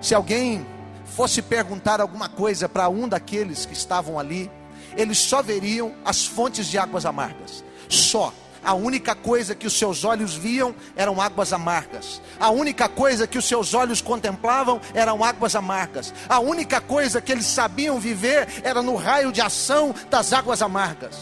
Se 0.00 0.14
alguém 0.14 0.66
fosse 1.04 1.40
perguntar 1.40 2.00
alguma 2.00 2.28
coisa 2.28 2.68
para 2.68 2.88
um 2.88 3.08
daqueles 3.08 3.64
que 3.64 3.72
estavam 3.72 4.18
ali, 4.18 4.50
eles 4.96 5.18
só 5.18 5.42
veriam 5.42 5.92
as 6.04 6.26
fontes 6.26 6.66
de 6.66 6.78
águas 6.78 7.06
amargas. 7.06 7.64
Só. 7.88 8.32
A 8.68 8.74
única 8.74 9.14
coisa 9.14 9.54
que 9.54 9.66
os 9.66 9.78
seus 9.78 10.04
olhos 10.04 10.34
viam 10.34 10.74
eram 10.94 11.22
águas 11.22 11.54
amargas. 11.54 12.20
A 12.38 12.50
única 12.50 12.86
coisa 12.86 13.26
que 13.26 13.38
os 13.38 13.46
seus 13.46 13.72
olhos 13.72 14.02
contemplavam 14.02 14.78
eram 14.92 15.24
águas 15.24 15.56
amargas. 15.56 16.12
A 16.28 16.38
única 16.38 16.78
coisa 16.78 17.18
que 17.18 17.32
eles 17.32 17.46
sabiam 17.46 17.98
viver 17.98 18.46
era 18.62 18.82
no 18.82 18.94
raio 18.94 19.32
de 19.32 19.40
ação 19.40 19.94
das 20.10 20.34
águas 20.34 20.60
amargas. 20.60 21.16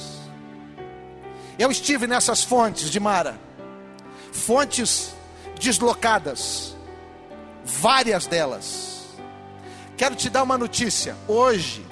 Eu 1.56 1.70
estive 1.70 2.08
nessas 2.08 2.42
fontes 2.42 2.90
de 2.90 2.98
Mara, 2.98 3.38
fontes 4.32 5.14
deslocadas, 5.56 6.74
várias 7.64 8.26
delas. 8.26 9.04
Quero 9.96 10.16
te 10.16 10.28
dar 10.28 10.42
uma 10.42 10.58
notícia. 10.58 11.14
Hoje, 11.28 11.86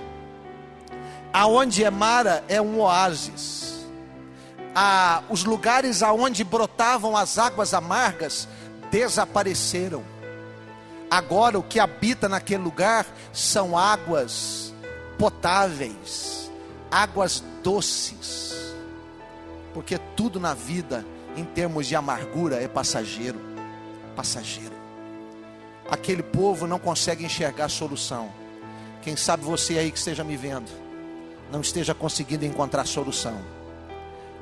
aonde 1.33 1.85
é 1.85 1.91
Mara 1.91 2.43
é 2.49 2.61
um 2.61 2.81
oásis. 2.81 3.64
Ah, 4.75 5.23
os 5.31 5.45
lugares 5.45 6.03
aonde 6.03 6.43
brotavam 6.43 7.17
as 7.17 7.39
águas 7.39 7.73
amargas 7.75 8.49
desapareceram. 8.91 10.05
Agora 11.11 11.59
o 11.59 11.63
que 11.63 11.79
habita 11.79 12.29
naquele 12.29 12.63
lugar 12.63 13.07
são 13.33 13.79
águas 13.79 14.75
potáveis, 15.19 16.51
águas 16.91 17.43
doces. 17.63 18.75
Porque 19.73 19.99
tudo 20.17 20.41
na 20.41 20.55
vida, 20.55 21.05
em 21.37 21.45
termos 21.45 21.87
de 21.87 21.95
amargura, 21.95 22.57
é 22.57 22.67
passageiro. 22.67 23.41
Passageiro 24.17 24.75
aquele 25.91 26.23
povo 26.23 26.67
não 26.67 26.79
consegue 26.79 27.25
enxergar 27.25 27.67
a 27.67 27.69
solução. 27.69 28.33
Quem 29.03 29.17
sabe 29.17 29.45
você 29.45 29.79
aí 29.79 29.91
que 29.91 29.99
esteja 29.99 30.25
me 30.25 30.37
vendo, 30.37 30.71
não 31.53 31.61
esteja 31.61 31.95
conseguindo 31.95 32.45
encontrar 32.45 32.87
solução. 32.87 33.39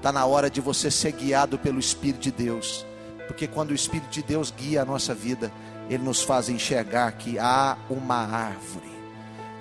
Está 0.02 0.10
na 0.10 0.26
hora 0.26 0.50
de 0.50 0.60
você 0.60 0.90
ser 0.90 1.12
guiado 1.12 1.56
pelo 1.56 1.78
Espírito 1.78 2.22
de 2.22 2.32
Deus, 2.32 2.84
porque 3.28 3.46
quando 3.46 3.70
o 3.70 3.74
Espírito 3.74 4.10
de 4.10 4.20
Deus 4.20 4.50
guia 4.50 4.82
a 4.82 4.84
nossa 4.84 5.14
vida, 5.14 5.52
ele 5.88 6.02
nos 6.02 6.24
faz 6.24 6.48
enxergar 6.48 7.12
que 7.12 7.38
há 7.38 7.78
uma 7.88 8.16
árvore 8.16 8.90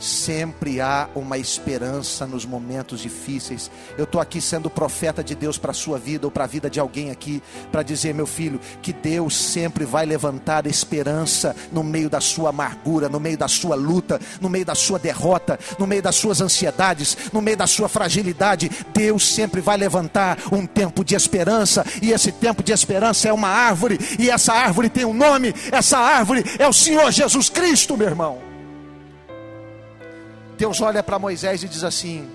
Sempre 0.01 0.81
há 0.81 1.07
uma 1.13 1.37
esperança 1.37 2.25
nos 2.25 2.43
momentos 2.43 3.01
difíceis. 3.01 3.69
Eu 3.95 4.05
estou 4.05 4.19
aqui 4.19 4.41
sendo 4.41 4.67
profeta 4.67 5.23
de 5.23 5.35
Deus 5.35 5.59
para 5.59 5.69
a 5.69 5.75
sua 5.75 5.99
vida 5.99 6.25
ou 6.25 6.31
para 6.31 6.45
a 6.45 6.47
vida 6.47 6.71
de 6.71 6.79
alguém 6.79 7.11
aqui, 7.11 7.39
para 7.71 7.83
dizer, 7.83 8.11
meu 8.11 8.25
filho, 8.25 8.59
que 8.81 8.91
Deus 8.91 9.37
sempre 9.37 9.85
vai 9.85 10.03
levantar 10.07 10.65
esperança 10.65 11.55
no 11.71 11.83
meio 11.83 12.09
da 12.09 12.19
sua 12.19 12.49
amargura, 12.49 13.09
no 13.09 13.19
meio 13.19 13.37
da 13.37 13.47
sua 13.47 13.75
luta, 13.75 14.19
no 14.41 14.49
meio 14.49 14.65
da 14.65 14.73
sua 14.73 14.97
derrota, 14.97 15.59
no 15.77 15.85
meio 15.85 16.01
das 16.01 16.15
suas 16.15 16.41
ansiedades, 16.41 17.15
no 17.31 17.39
meio 17.39 17.57
da 17.57 17.67
sua 17.67 17.87
fragilidade. 17.87 18.71
Deus 18.95 19.35
sempre 19.35 19.61
vai 19.61 19.77
levantar 19.77 20.39
um 20.51 20.65
tempo 20.65 21.05
de 21.05 21.13
esperança, 21.13 21.85
e 22.01 22.11
esse 22.11 22.31
tempo 22.31 22.63
de 22.63 22.71
esperança 22.71 23.29
é 23.29 23.33
uma 23.33 23.49
árvore, 23.49 23.99
e 24.17 24.31
essa 24.31 24.51
árvore 24.51 24.89
tem 24.89 25.05
um 25.05 25.13
nome, 25.13 25.53
essa 25.71 25.99
árvore 25.99 26.43
é 26.57 26.67
o 26.67 26.73
Senhor 26.73 27.11
Jesus 27.11 27.49
Cristo, 27.49 27.95
meu 27.95 28.07
irmão. 28.07 28.50
Deus 30.61 30.79
olha 30.79 31.01
para 31.01 31.17
Moisés 31.17 31.63
e 31.63 31.67
diz 31.67 31.83
assim: 31.83 32.29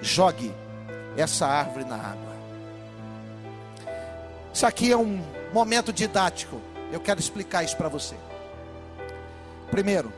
jogue 0.00 0.50
essa 1.14 1.46
árvore 1.46 1.84
na 1.84 1.96
água. 1.96 2.34
Isso 4.50 4.64
aqui 4.64 4.90
é 4.90 4.96
um 4.96 5.22
momento 5.52 5.92
didático. 5.92 6.58
Eu 6.90 7.00
quero 7.00 7.20
explicar 7.20 7.64
isso 7.64 7.76
para 7.76 7.90
você. 7.90 8.14
Primeiro, 9.70 10.10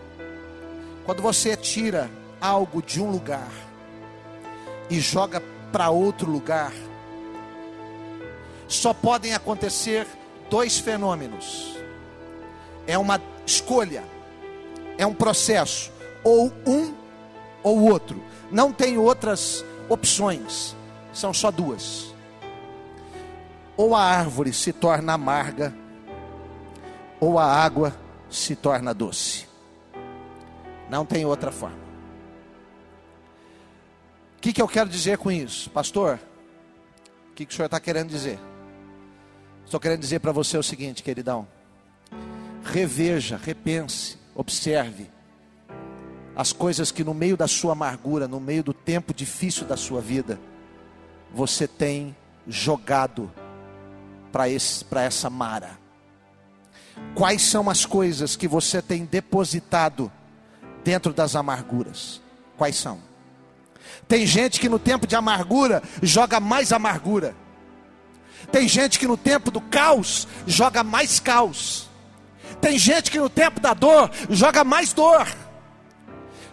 quando 1.04 1.20
você 1.20 1.56
tira 1.56 2.08
algo 2.40 2.80
de 2.80 3.02
um 3.02 3.10
lugar 3.10 3.50
e 4.88 5.00
joga 5.00 5.42
para 5.72 5.90
outro 5.90 6.30
lugar, 6.30 6.72
só 8.68 8.94
podem 8.94 9.34
acontecer 9.34 10.06
dois 10.48 10.78
fenômenos. 10.78 11.76
É 12.86 12.96
uma 12.96 13.20
escolha, 13.44 14.04
é 14.96 15.04
um 15.04 15.12
processo, 15.12 15.90
ou 16.22 16.52
um 16.64 16.97
ou 17.62 17.90
outro. 17.90 18.22
Não 18.50 18.72
tem 18.72 18.98
outras 18.98 19.64
opções, 19.88 20.74
são 21.12 21.32
só 21.32 21.50
duas. 21.50 22.14
Ou 23.76 23.94
a 23.94 24.02
árvore 24.02 24.52
se 24.52 24.72
torna 24.72 25.14
amarga, 25.14 25.74
ou 27.20 27.38
a 27.38 27.44
água 27.44 27.94
se 28.30 28.56
torna 28.56 28.94
doce. 28.94 29.46
Não 30.88 31.04
tem 31.04 31.24
outra 31.24 31.52
forma. 31.52 31.88
O 34.36 34.40
que, 34.40 34.52
que 34.52 34.62
eu 34.62 34.68
quero 34.68 34.88
dizer 34.88 35.18
com 35.18 35.30
isso, 35.30 35.68
pastor? 35.70 36.18
O 37.30 37.34
que, 37.34 37.44
que 37.44 37.52
o 37.52 37.56
senhor 37.56 37.66
está 37.66 37.78
querendo 37.78 38.08
dizer? 38.08 38.38
Estou 39.64 39.78
querendo 39.78 40.00
dizer 40.00 40.20
para 40.20 40.32
você 40.32 40.56
o 40.56 40.62
seguinte, 40.62 41.02
queridão. 41.02 41.46
Reveja, 42.64 43.36
repense, 43.36 44.16
observe 44.34 45.10
as 46.38 46.52
coisas 46.52 46.92
que 46.92 47.02
no 47.02 47.12
meio 47.12 47.36
da 47.36 47.48
sua 47.48 47.72
amargura, 47.72 48.28
no 48.28 48.38
meio 48.38 48.62
do 48.62 48.72
tempo 48.72 49.12
difícil 49.12 49.66
da 49.66 49.76
sua 49.76 50.00
vida, 50.00 50.38
você 51.34 51.66
tem 51.66 52.14
jogado 52.46 53.28
para 54.30 55.02
essa 55.02 55.28
mara. 55.28 55.76
Quais 57.12 57.42
são 57.42 57.68
as 57.68 57.84
coisas 57.84 58.36
que 58.36 58.46
você 58.46 58.80
tem 58.80 59.04
depositado 59.04 60.12
dentro 60.84 61.12
das 61.12 61.34
amarguras? 61.34 62.22
Quais 62.56 62.76
são? 62.76 63.00
Tem 64.06 64.24
gente 64.24 64.60
que 64.60 64.68
no 64.68 64.78
tempo 64.78 65.08
de 65.08 65.16
amargura 65.16 65.82
joga 66.04 66.38
mais 66.38 66.72
amargura. 66.72 67.34
Tem 68.52 68.68
gente 68.68 69.00
que 69.00 69.08
no 69.08 69.16
tempo 69.16 69.50
do 69.50 69.60
caos 69.60 70.28
joga 70.46 70.84
mais 70.84 71.18
caos. 71.18 71.88
Tem 72.60 72.78
gente 72.78 73.10
que 73.10 73.18
no 73.18 73.28
tempo 73.28 73.58
da 73.58 73.74
dor 73.74 74.08
joga 74.30 74.62
mais 74.62 74.92
dor 74.92 75.26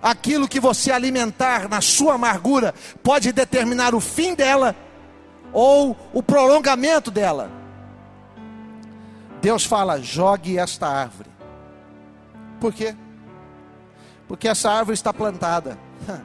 aquilo 0.02 0.48
que 0.48 0.60
você 0.60 0.92
alimentar 0.92 1.68
na 1.70 1.82
sua 1.82 2.16
amargura 2.16 2.74
pode 3.04 3.32
determinar 3.32 3.96
o 3.96 4.00
fim 4.00 4.36
dela 4.36 4.75
ou 5.52 5.98
o 6.14 6.22
prolongamento 6.22 7.10
dela. 7.10 7.50
Deus 9.42 9.66
fala: 9.66 10.02
jogue 10.02 10.58
esta 10.58 10.88
árvore. 10.88 11.30
Por 12.60 12.74
quê? 12.74 12.96
Porque 14.28 14.48
essa 14.48 14.72
árvore 14.72 14.96
está 14.96 15.14
plantada, 15.14 15.78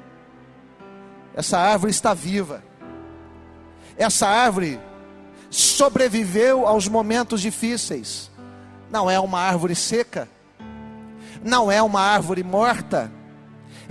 essa 1.34 1.58
árvore 1.58 1.90
está 1.90 2.14
viva, 2.14 2.62
essa 3.96 4.26
árvore 4.26 4.80
sobreviveu 5.50 6.66
aos 6.66 6.88
momentos 6.88 7.40
difíceis. 7.40 8.30
Não 8.90 9.08
é 9.10 9.20
uma 9.20 9.38
árvore 9.38 9.74
seca, 9.74 10.28
não 11.44 11.70
é 11.70 11.82
uma 11.82 12.00
árvore 12.00 12.42
morta, 12.42 13.12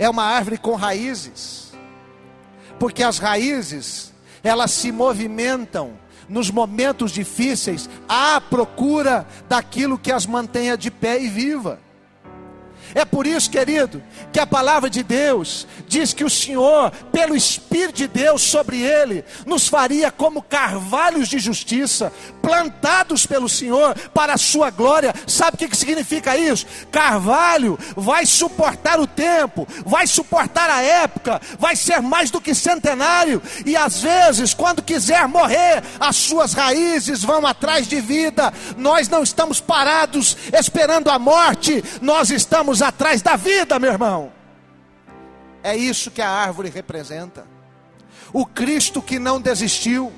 é 0.00 0.08
uma 0.08 0.24
árvore 0.24 0.56
com 0.56 0.74
raízes, 0.74 1.74
porque 2.78 3.02
as 3.02 3.18
raízes, 3.18 4.14
elas 4.42 4.70
se 4.70 4.90
movimentam 4.90 5.92
nos 6.26 6.50
momentos 6.50 7.12
difíceis 7.12 7.86
à 8.08 8.40
procura 8.40 9.26
daquilo 9.46 9.98
que 9.98 10.10
as 10.10 10.24
mantenha 10.24 10.74
de 10.74 10.90
pé 10.90 11.22
e 11.22 11.28
viva. 11.28 11.78
É 12.94 13.04
por 13.04 13.26
isso, 13.26 13.50
querido, 13.50 14.02
que 14.32 14.40
a 14.40 14.46
palavra 14.46 14.90
de 14.90 15.02
Deus 15.02 15.66
diz 15.86 16.12
que 16.12 16.24
o 16.24 16.30
Senhor, 16.30 16.90
pelo 17.12 17.36
Espírito 17.36 17.96
de 17.96 18.08
Deus 18.08 18.42
sobre 18.42 18.80
ele, 18.80 19.24
nos 19.46 19.68
faria 19.68 20.10
como 20.10 20.42
carvalhos 20.42 21.28
de 21.28 21.38
justiça, 21.38 22.12
plantados 22.42 23.26
pelo 23.26 23.48
Senhor 23.48 23.94
para 24.14 24.34
a 24.34 24.38
sua 24.38 24.70
glória. 24.70 25.14
Sabe 25.26 25.56
o 25.56 25.68
que 25.68 25.76
significa 25.76 26.36
isso? 26.36 26.66
Carvalho 26.90 27.78
vai 27.96 28.26
suportar 28.26 28.98
o 29.00 29.06
tempo, 29.06 29.66
vai 29.84 30.06
suportar 30.06 30.70
a 30.70 30.82
época, 30.82 31.40
vai 31.58 31.76
ser 31.76 32.00
mais 32.00 32.30
do 32.30 32.40
que 32.40 32.54
centenário, 32.54 33.42
e 33.64 33.76
às 33.76 34.00
vezes, 34.00 34.54
quando 34.54 34.82
quiser 34.82 35.26
morrer, 35.28 35.82
as 35.98 36.16
suas 36.16 36.52
raízes 36.52 37.22
vão 37.22 37.46
atrás 37.46 37.86
de 37.86 38.00
vida. 38.00 38.52
Nós 38.76 39.08
não 39.08 39.22
estamos 39.22 39.60
parados 39.60 40.36
esperando 40.52 41.10
a 41.10 41.18
morte, 41.18 41.82
nós 42.00 42.30
estamos 42.30 42.79
atrás 42.82 43.22
da 43.22 43.36
vida, 43.36 43.78
meu 43.78 43.92
irmão. 43.92 44.32
É 45.62 45.76
isso 45.76 46.10
que 46.10 46.22
a 46.22 46.30
árvore 46.30 46.70
representa. 46.70 47.46
O 48.32 48.46
Cristo 48.46 49.02
que 49.02 49.18
não 49.18 49.40
desistiu, 49.40 50.12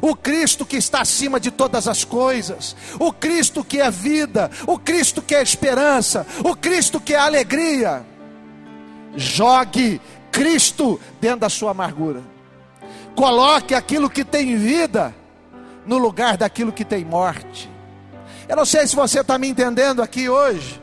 o 0.00 0.14
Cristo 0.14 0.66
que 0.66 0.76
está 0.76 1.00
acima 1.00 1.38
de 1.38 1.50
todas 1.50 1.86
as 1.86 2.04
coisas, 2.04 2.76
o 2.98 3.12
Cristo 3.12 3.64
que 3.64 3.80
é 3.80 3.90
vida, 3.90 4.50
o 4.66 4.78
Cristo 4.78 5.22
que 5.22 5.34
é 5.34 5.42
esperança, 5.42 6.26
o 6.44 6.54
Cristo 6.54 7.00
que 7.00 7.14
é 7.14 7.18
alegria. 7.18 8.04
Jogue 9.16 10.00
Cristo 10.30 11.00
dentro 11.20 11.40
da 11.40 11.48
sua 11.48 11.70
amargura. 11.70 12.22
Coloque 13.14 13.74
aquilo 13.74 14.08
que 14.08 14.24
tem 14.24 14.56
vida 14.56 15.14
no 15.86 15.98
lugar 15.98 16.36
daquilo 16.36 16.72
que 16.72 16.84
tem 16.84 17.04
morte. 17.04 17.68
Eu 18.48 18.56
não 18.56 18.64
sei 18.64 18.86
se 18.86 18.94
você 18.94 19.20
está 19.20 19.36
me 19.38 19.48
entendendo 19.48 20.02
aqui 20.02 20.28
hoje. 20.28 20.80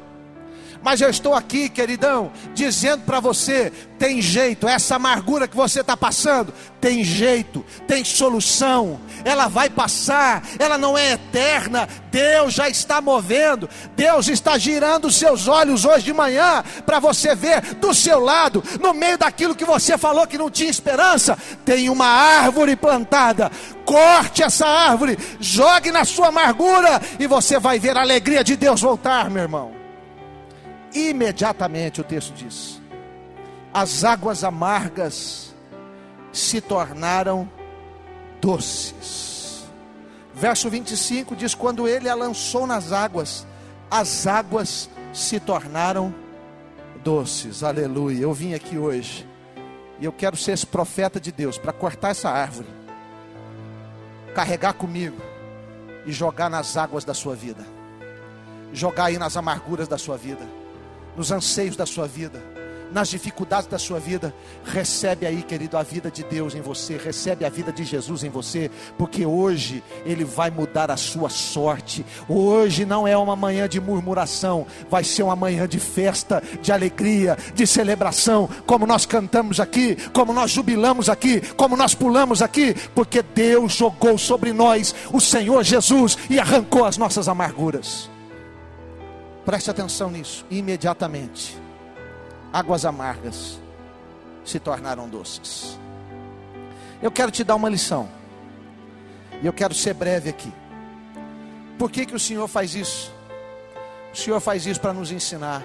Mas 0.86 1.02
eu 1.02 1.10
estou 1.10 1.34
aqui, 1.34 1.68
queridão, 1.68 2.32
dizendo 2.54 3.02
para 3.06 3.20
você: 3.20 3.74
tem 3.98 4.22
jeito, 4.22 4.68
essa 4.68 4.98
amargura 4.98 5.48
que 5.48 5.56
você 5.56 5.82
está 5.82 5.98
passando, 5.98 6.54
tem 6.80 7.04
jeito, 7.04 7.66
tem 7.88 8.06
solução, 8.06 9.00
ela 9.24 9.48
vai 9.48 9.68
passar, 9.68 10.44
ela 10.60 10.78
não 10.78 10.96
é 10.96 11.14
eterna. 11.14 11.90
Deus 12.12 12.54
já 12.54 12.70
está 12.70 13.02
movendo, 13.02 13.68
Deus 13.96 14.28
está 14.28 14.60
girando 14.60 15.06
os 15.06 15.16
seus 15.16 15.48
olhos 15.48 15.86
hoje 15.86 16.06
de 16.06 16.14
manhã 16.14 16.64
para 16.86 17.00
você 17.00 17.34
ver 17.34 17.62
do 17.76 17.92
seu 17.92 18.20
lado, 18.20 18.64
no 18.80 18.94
meio 18.94 19.18
daquilo 19.18 19.56
que 19.56 19.66
você 19.66 19.98
falou 19.98 20.28
que 20.28 20.38
não 20.38 20.52
tinha 20.52 20.70
esperança, 20.70 21.36
tem 21.66 21.90
uma 21.90 22.06
árvore 22.06 22.76
plantada. 22.76 23.52
Corte 23.84 24.44
essa 24.44 24.68
árvore, 24.68 25.18
jogue 25.40 25.90
na 25.90 26.06
sua 26.06 26.28
amargura 26.28 27.02
e 27.20 27.26
você 27.26 27.58
vai 27.58 27.80
ver 27.80 27.98
a 27.98 28.02
alegria 28.02 28.44
de 28.44 28.56
Deus 28.56 28.82
voltar, 28.82 29.32
meu 29.32 29.42
irmão 29.42 29.85
imediatamente, 30.96 32.00
o 32.00 32.04
texto 32.04 32.34
diz: 32.34 32.82
as 33.74 34.06
águas 34.06 34.42
amargas 34.46 35.54
se 36.32 36.62
tornaram 36.62 37.50
doces. 38.40 39.66
Verso 40.34 40.70
25 40.70 41.36
diz: 41.36 41.54
Quando 41.54 41.86
ele 41.86 42.08
a 42.08 42.16
lançou 42.16 42.66
nas 42.66 42.94
águas, 42.94 43.46
as 43.92 44.26
águas 44.26 44.90
se 45.14 45.42
tornaram 45.42 46.16
doces. 47.04 47.64
Aleluia. 47.64 48.22
Eu 48.22 48.34
vim 48.34 48.54
aqui 48.54 48.78
hoje 48.78 49.28
e 50.00 50.06
eu 50.06 50.14
quero 50.14 50.38
ser 50.38 50.54
esse 50.54 50.66
profeta 50.66 51.20
de 51.20 51.34
Deus 51.34 51.58
para 51.58 51.74
cortar 51.74 52.12
essa 52.12 52.30
árvore, 52.30 52.70
carregar 54.34 54.72
comigo 54.72 55.22
e 56.06 56.14
jogar 56.14 56.50
nas 56.50 56.78
águas 56.78 57.04
da 57.04 57.14
sua 57.14 57.36
vida, 57.36 57.66
jogar 58.72 59.06
aí 59.06 59.18
nas 59.18 59.36
amarguras 59.36 59.90
da 59.90 59.98
sua 59.98 60.16
vida 60.16 60.65
nos 61.16 61.32
anseios 61.32 61.76
da 61.76 61.86
sua 61.86 62.08
vida, 62.08 62.42
nas 62.92 63.10
dificuldades 63.10 63.68
da 63.68 63.78
sua 63.78 64.00
vida, 64.00 64.34
recebe 64.64 65.26
aí, 65.26 65.44
querido, 65.44 65.78
a 65.78 65.84
vida 65.84 66.10
de 66.10 66.24
Deus 66.24 66.56
em 66.56 66.62
você, 66.62 66.98
recebe 66.98 67.44
a 67.44 67.50
vida 67.50 67.72
de 67.72 67.84
Jesus 67.84 68.24
em 68.24 68.30
você, 68.30 68.72
porque 68.98 69.26
hoje 69.26 69.84
Ele 70.06 70.24
vai 70.24 70.50
mudar 70.50 70.90
a 70.90 70.96
sua 70.96 71.30
sorte. 71.30 72.06
Hoje 72.30 72.86
não 72.86 73.06
é 73.06 73.18
uma 73.18 73.36
manhã 73.36 73.68
de 73.68 73.82
murmuração, 73.82 74.66
vai 74.90 75.04
ser 75.04 75.24
uma 75.24 75.36
manhã 75.36 75.68
de 75.68 75.78
festa, 75.78 76.42
de 76.62 76.72
alegria, 76.72 77.38
de 77.54 77.68
celebração, 77.68 78.50
como 78.66 78.88
nós 78.88 79.06
cantamos 79.06 79.60
aqui, 79.60 79.98
como 80.14 80.32
nós 80.32 80.52
jubilamos 80.52 81.10
aqui, 81.10 81.42
como 81.56 81.76
nós 81.76 81.94
pulamos 81.94 82.42
aqui, 82.42 82.74
porque 82.94 83.22
Deus 83.22 83.74
jogou 83.74 84.18
sobre 84.18 84.54
nós 84.54 84.96
o 85.12 85.20
Senhor 85.20 85.64
Jesus 85.64 86.18
e 86.30 86.40
arrancou 86.40 86.86
as 86.86 86.98
nossas 86.98 87.28
amarguras. 87.28 88.15
Preste 89.46 89.70
atenção 89.70 90.10
nisso. 90.10 90.46
Imediatamente, 90.50 91.58
águas 92.52 92.86
amargas 92.86 93.60
se 94.44 94.60
tornaram 94.60 95.08
doces. 95.08 95.80
Eu 97.02 97.12
quero 97.12 97.32
te 97.32 97.44
dar 97.44 97.56
uma 97.56 97.70
lição. 97.70 98.10
E 99.42 99.46
eu 99.46 99.54
quero 99.54 99.74
ser 99.74 99.94
breve 99.94 100.30
aqui. 100.30 100.52
Por 101.78 101.92
que, 101.92 102.06
que 102.06 102.16
o 102.16 102.20
Senhor 102.20 102.48
faz 102.48 102.74
isso? 102.74 103.14
O 104.14 104.18
Senhor 104.18 104.40
faz 104.40 104.66
isso 104.66 104.80
para 104.80 104.94
nos 104.94 105.12
ensinar. 105.12 105.64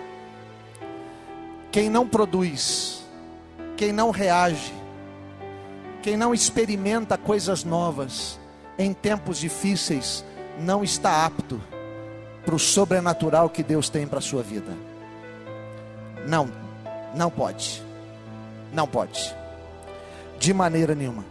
Quem 1.71 1.89
não 1.89 2.07
produz 2.07 3.01
quem 3.81 3.95
não 3.95 4.11
reage, 4.11 4.75
quem 6.03 6.15
não 6.15 6.35
experimenta 6.35 7.17
coisas 7.17 7.65
novas 7.65 8.39
em 8.77 8.93
tempos 8.93 9.39
difíceis, 9.39 10.23
não 10.59 10.85
está 10.85 11.25
apto 11.25 11.59
para 12.45 12.55
o 12.55 12.59
sobrenatural 12.59 13.51
que 13.51 13.63
Deus 13.63 13.89
tem 13.89 14.07
para 14.07 14.19
a 14.19 14.23
sua 14.23 14.43
vida. 14.43 14.73
Não, 16.27 16.51
não 17.15 17.31
pode. 17.31 17.83
Não 18.73 18.87
pode. 18.87 19.35
De 20.39 20.55
maneira 20.55 20.95
nenhuma. 20.95 21.25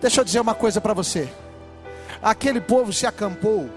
Deixa 0.00 0.20
eu 0.20 0.24
dizer 0.24 0.40
uma 0.40 0.54
coisa 0.54 0.80
para 0.80 0.94
você. 0.94 1.28
Aquele 2.22 2.60
povo 2.60 2.92
se 2.92 3.06
acampou 3.06 3.68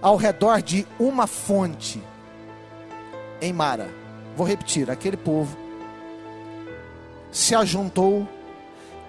ao 0.00 0.16
redor 0.16 0.62
de 0.62 0.86
uma 0.98 1.26
fonte 1.26 2.02
em 3.40 3.52
Mara. 3.52 3.88
Vou 4.36 4.46
repetir: 4.46 4.90
aquele 4.90 5.16
povo 5.16 5.56
se 7.30 7.54
ajuntou 7.54 8.28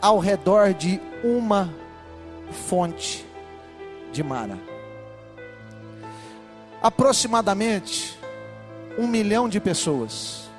ao 0.02 0.20
redor 0.20 0.74
de 0.74 1.02
uma 1.24 1.74
fonte 2.67 3.26
de 4.12 4.24
Mara. 4.24 4.71
Aproximadamente 6.82 8.17
um 8.98 9.06
milhão 9.06 9.48
de 9.48 9.60
pessoas. 9.60 10.50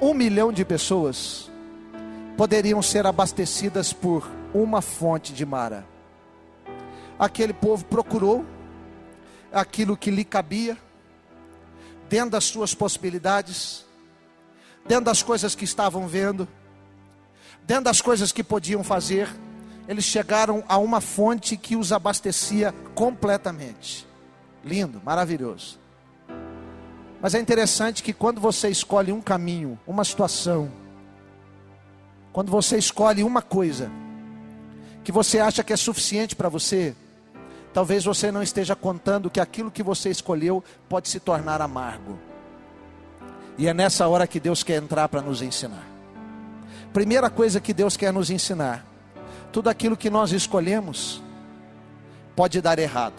Um 0.00 0.14
milhão 0.14 0.50
de 0.50 0.64
pessoas 0.64 1.50
poderiam 2.34 2.80
ser 2.80 3.06
abastecidas 3.06 3.92
por 3.92 4.26
uma 4.54 4.80
fonte 4.80 5.34
de 5.34 5.44
Mara. 5.44 5.86
Aquele 7.18 7.52
povo 7.52 7.84
procurou 7.84 8.44
aquilo 9.52 9.96
que 9.96 10.10
lhe 10.10 10.24
cabia, 10.24 10.78
dentro 12.08 12.30
das 12.30 12.44
suas 12.44 12.74
possibilidades, 12.74 13.84
dentro 14.86 15.04
das 15.04 15.22
coisas 15.22 15.54
que 15.54 15.64
estavam 15.64 16.06
vendo, 16.06 16.48
dentro 17.66 17.84
das 17.84 18.00
coisas 18.00 18.32
que 18.32 18.42
podiam 18.42 18.82
fazer, 18.82 19.28
eles 19.88 20.04
chegaram 20.04 20.64
a 20.68 20.78
uma 20.78 21.00
fonte 21.00 21.56
que 21.56 21.76
os 21.76 21.92
abastecia 21.92 22.74
completamente. 22.94 24.06
Lindo, 24.64 25.00
maravilhoso. 25.04 25.78
Mas 27.20 27.34
é 27.34 27.40
interessante 27.40 28.02
que 28.02 28.12
quando 28.12 28.40
você 28.40 28.68
escolhe 28.68 29.12
um 29.12 29.20
caminho, 29.20 29.78
uma 29.86 30.04
situação, 30.04 30.70
quando 32.32 32.50
você 32.50 32.76
escolhe 32.76 33.22
uma 33.22 33.40
coisa 33.40 33.90
que 35.02 35.12
você 35.12 35.38
acha 35.38 35.62
que 35.62 35.72
é 35.72 35.76
suficiente 35.76 36.34
para 36.34 36.48
você, 36.48 36.94
talvez 37.72 38.04
você 38.04 38.32
não 38.32 38.42
esteja 38.42 38.74
contando 38.74 39.30
que 39.30 39.40
aquilo 39.40 39.70
que 39.70 39.82
você 39.82 40.10
escolheu 40.10 40.62
pode 40.88 41.08
se 41.08 41.20
tornar 41.20 41.62
amargo. 41.62 42.18
E 43.56 43.68
é 43.68 43.72
nessa 43.72 44.06
hora 44.08 44.26
que 44.26 44.40
Deus 44.40 44.62
quer 44.62 44.82
entrar 44.82 45.08
para 45.08 45.22
nos 45.22 45.40
ensinar. 45.40 45.86
Primeira 46.92 47.30
coisa 47.30 47.60
que 47.60 47.72
Deus 47.72 47.96
quer 47.96 48.12
nos 48.12 48.30
ensinar: 48.30 48.84
tudo 49.56 49.70
aquilo 49.70 49.96
que 49.96 50.10
nós 50.10 50.32
escolhemos 50.32 51.22
pode 52.36 52.60
dar 52.60 52.78
errado. 52.78 53.14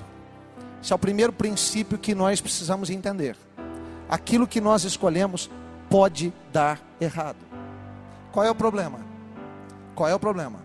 Esse 0.80 0.94
é 0.94 0.96
o 0.96 1.00
primeiro 1.00 1.34
princípio 1.34 1.98
que 1.98 2.14
nós 2.14 2.40
precisamos 2.40 2.92
entender. 2.92 3.36
Aquilo 4.08 4.46
que 4.46 4.62
nós 4.62 4.84
escolhemos 4.84 5.50
pode 5.90 6.32
dar 6.54 6.80
errado. 7.02 7.40
Qual 8.32 8.46
é 8.46 8.52
o 8.52 8.54
problema? 8.54 9.00
Qual 9.96 10.08
é 10.08 10.14
o 10.14 10.20
problema? 10.20 10.60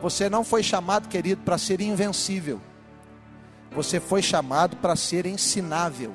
Você 0.00 0.30
não 0.30 0.42
foi 0.42 0.62
chamado, 0.62 1.06
querido, 1.06 1.42
para 1.42 1.58
ser 1.58 1.82
invencível. 1.82 2.58
Você 3.72 4.00
foi 4.00 4.22
chamado 4.22 4.74
para 4.78 4.96
ser 4.96 5.26
ensinável. 5.26 6.14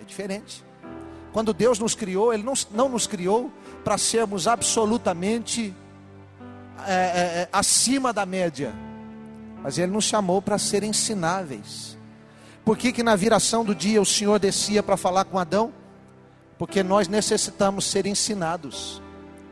É 0.00 0.04
diferente. 0.06 0.64
Quando 1.30 1.52
Deus 1.52 1.78
nos 1.78 1.94
criou, 1.94 2.32
Ele 2.32 2.42
não, 2.42 2.54
não 2.70 2.88
nos 2.88 3.06
criou 3.06 3.52
para 3.84 3.98
sermos 3.98 4.48
absolutamente 4.48 5.74
é, 6.86 6.92
é, 6.92 6.96
é, 7.42 7.48
acima 7.52 8.12
da 8.12 8.24
média, 8.24 8.74
mas 9.62 9.78
Ele 9.78 9.92
nos 9.92 10.04
chamou 10.04 10.40
para 10.40 10.58
ser 10.58 10.82
ensináveis. 10.82 11.96
Por 12.64 12.76
que, 12.76 12.92
que 12.92 13.02
na 13.02 13.16
viração 13.16 13.64
do 13.64 13.74
dia 13.74 14.00
o 14.00 14.06
Senhor 14.06 14.38
descia 14.38 14.82
para 14.82 14.96
falar 14.96 15.24
com 15.24 15.38
Adão? 15.38 15.72
Porque 16.58 16.82
nós 16.82 17.08
necessitamos 17.08 17.86
ser 17.86 18.06
ensinados 18.06 19.00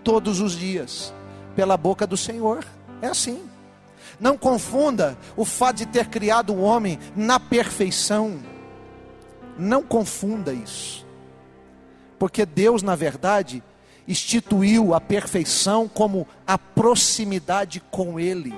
todos 0.04 0.40
os 0.40 0.52
dias 0.52 1.14
pela 1.54 1.76
boca 1.76 2.06
do 2.06 2.16
Senhor. 2.16 2.64
É 3.00 3.06
assim. 3.08 3.42
Não 4.20 4.36
confunda 4.36 5.16
o 5.36 5.44
fato 5.44 5.76
de 5.76 5.86
ter 5.86 6.08
criado 6.08 6.52
o 6.52 6.60
homem 6.60 6.98
na 7.14 7.40
perfeição. 7.40 8.38
Não 9.58 9.82
confunda 9.82 10.52
isso. 10.52 11.06
Porque 12.18 12.46
Deus, 12.46 12.82
na 12.82 12.94
verdade, 12.94 13.62
instituiu 14.06 14.94
a 14.94 15.00
perfeição 15.00 15.88
como 15.88 16.26
a 16.46 16.56
proximidade 16.56 17.80
com 17.90 18.18
Ele. 18.18 18.54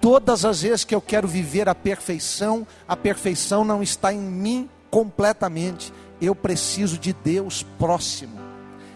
Todas 0.00 0.44
as 0.44 0.62
vezes 0.62 0.84
que 0.84 0.94
eu 0.94 1.00
quero 1.00 1.26
viver 1.26 1.68
a 1.68 1.74
perfeição, 1.74 2.66
a 2.86 2.96
perfeição 2.96 3.64
não 3.64 3.82
está 3.82 4.12
em 4.12 4.20
mim 4.20 4.68
completamente. 4.90 5.92
Eu 6.20 6.34
preciso 6.34 6.98
de 6.98 7.12
Deus 7.12 7.64
próximo. 7.78 8.38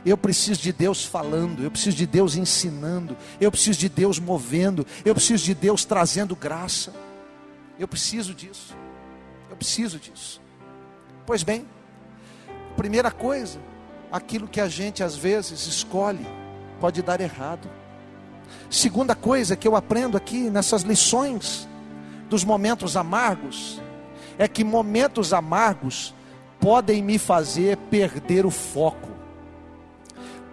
Eu 0.05 0.17
preciso 0.17 0.63
de 0.63 0.73
Deus 0.73 1.05
falando, 1.05 1.63
eu 1.63 1.71
preciso 1.71 1.97
de 1.97 2.07
Deus 2.07 2.37
ensinando, 2.37 3.17
eu 3.41 3.51
preciso 3.51 3.79
de 3.79 3.89
Deus 3.89 4.19
movendo, 4.19 4.87
eu 5.05 5.15
preciso 5.15 5.45
de 5.45 5.55
Deus 5.55 5.85
trazendo 5.85 6.37
graça. 6.37 6.95
Eu 7.79 7.89
preciso 7.89 8.35
disso. 8.35 8.77
Eu 9.51 9.57
preciso 9.57 9.99
disso. 9.99 10.41
Pois 11.27 11.43
bem, 11.43 11.67
primeira 12.77 13.11
coisa, 13.11 13.59
aquilo 14.11 14.49
que 14.49 14.61
a 14.61 14.69
gente 14.69 15.03
às 15.03 15.17
vezes 15.17 15.67
escolhe 15.67 16.27
pode 16.81 17.03
dar 17.03 17.21
errado. 17.21 17.69
Segunda 18.71 19.15
coisa 19.15 19.57
que 19.57 19.67
eu 19.67 19.77
aprendo 19.77 20.17
aqui 20.17 20.51
nessas 20.51 20.83
lições 20.83 21.69
dos 22.29 22.45
momentos 22.45 22.97
amargos 22.97 23.81
é 24.39 24.47
que 24.47 24.63
momentos 24.63 25.33
amargos 25.33 26.15
podem 26.61 27.03
me 27.03 27.19
fazer 27.19 27.77
perder 27.91 28.47
o 28.47 28.51
foco. 28.51 29.09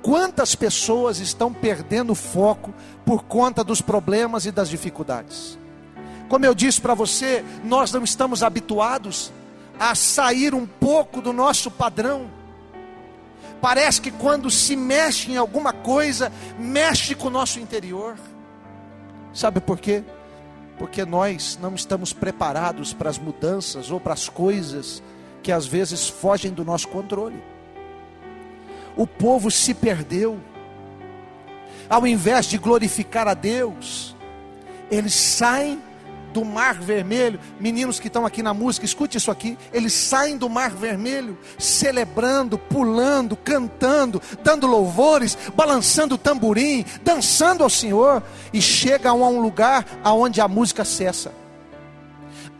Quantas 0.01 0.53
pessoas 0.53 1.19
estão 1.19 1.51
perdendo 1.51 2.13
foco 2.13 2.73
por 3.05 3.23
conta 3.23 3.63
dos 3.63 3.81
problemas 3.81 4.45
e 4.45 4.51
das 4.51 4.69
dificuldades? 4.69 5.57
Como 6.29 6.45
eu 6.45 6.53
disse 6.53 6.79
para 6.79 6.93
você, 6.93 7.43
nós 7.63 7.91
não 7.91 8.03
estamos 8.03 8.43
habituados 8.43 9.31
a 9.79 9.93
sair 9.95 10.53
um 10.53 10.65
pouco 10.65 11.21
do 11.21 11.33
nosso 11.33 11.69
padrão. 11.69 12.29
Parece 13.61 14.01
que 14.01 14.11
quando 14.11 14.49
se 14.49 14.75
mexe 14.75 15.31
em 15.31 15.37
alguma 15.37 15.73
coisa, 15.73 16.31
mexe 16.57 17.15
com 17.15 17.27
o 17.27 17.31
nosso 17.31 17.59
interior. 17.59 18.15
Sabe 19.33 19.59
por 19.59 19.79
quê? 19.79 20.03
Porque 20.77 21.05
nós 21.05 21.57
não 21.61 21.73
estamos 21.73 22.13
preparados 22.13 22.93
para 22.93 23.09
as 23.09 23.17
mudanças 23.17 23.91
ou 23.91 23.99
para 23.99 24.13
as 24.13 24.29
coisas 24.29 25.01
que 25.41 25.51
às 25.51 25.65
vezes 25.65 26.07
fogem 26.07 26.51
do 26.51 26.65
nosso 26.65 26.87
controle 26.87 27.41
o 28.95 29.05
povo 29.05 29.51
se 29.51 29.73
perdeu. 29.73 30.39
Ao 31.89 32.07
invés 32.07 32.45
de 32.47 32.57
glorificar 32.57 33.27
a 33.27 33.33
Deus, 33.33 34.15
eles 34.89 35.13
saem 35.13 35.81
do 36.35 36.43
mar 36.43 36.75
vermelho. 36.75 37.39
Meninos 37.61 37.97
que 37.97 38.07
estão 38.07 38.25
aqui 38.25 38.43
na 38.43 38.53
música, 38.53 38.85
escute 38.85 39.17
isso 39.17 39.31
aqui. 39.31 39.57
Eles 39.71 39.93
saem 39.93 40.37
do 40.37 40.49
mar 40.49 40.71
vermelho, 40.71 41.37
celebrando, 41.57 42.57
pulando, 42.57 43.37
cantando, 43.37 44.21
dando 44.43 44.67
louvores, 44.67 45.37
balançando 45.55 46.15
o 46.15 46.17
tamborim, 46.17 46.85
dançando 47.01 47.63
ao 47.63 47.69
Senhor, 47.69 48.21
e 48.51 48.61
chegam 48.61 49.23
a 49.23 49.29
um 49.29 49.39
lugar 49.39 49.85
aonde 50.03 50.41
a 50.41 50.47
música 50.47 50.83
cessa. 50.83 51.31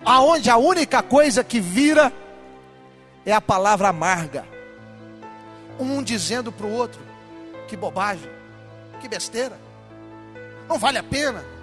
Aonde 0.05 0.49
a 0.49 0.55
única 0.55 1.03
coisa 1.03 1.43
que 1.43 1.59
vira 1.59 2.13
é 3.25 3.33
a 3.33 3.41
palavra 3.41 3.89
amarga 3.89 4.45
um 5.77 6.01
dizendo 6.01 6.49
para 6.49 6.65
o 6.65 6.71
outro: 6.71 7.01
que 7.67 7.75
bobagem, 7.75 8.29
que 9.01 9.09
besteira, 9.09 9.59
não 10.69 10.79
vale 10.79 10.97
a 10.97 11.03
pena. 11.03 11.54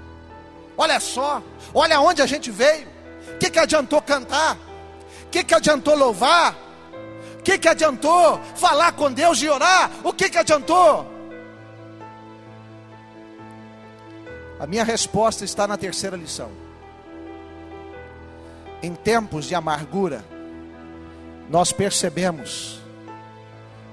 Olha 0.77 0.99
só, 1.01 1.43
olha 1.75 2.01
onde 2.01 2.23
a 2.23 2.27
gente 2.27 2.51
veio. 2.51 2.87
O 3.35 3.39
que, 3.39 3.51
que 3.51 3.59
adiantou 3.59 4.01
cantar? 4.01 4.57
O 5.25 5.29
que, 5.31 5.45
que 5.45 5.55
adiantou 5.55 5.97
louvar? 5.97 6.57
O 7.39 7.43
que, 7.43 7.59
que 7.59 7.69
adiantou 7.69 8.41
falar 8.55 8.93
com 8.93 9.13
Deus 9.13 9.41
e 9.43 9.49
orar? 9.49 9.91
O 10.05 10.13
que, 10.13 10.31
que 10.31 10.39
adiantou? 10.39 11.11
A 14.61 14.67
minha 14.67 14.85
resposta 14.85 15.45
está 15.45 15.67
na 15.67 15.77
terceira 15.77 16.17
lição. 16.17 16.51
Em 18.81 18.95
tempos 18.95 19.47
de 19.47 19.57
amargura, 19.57 20.25
nós 21.49 21.73
percebemos 21.73 22.81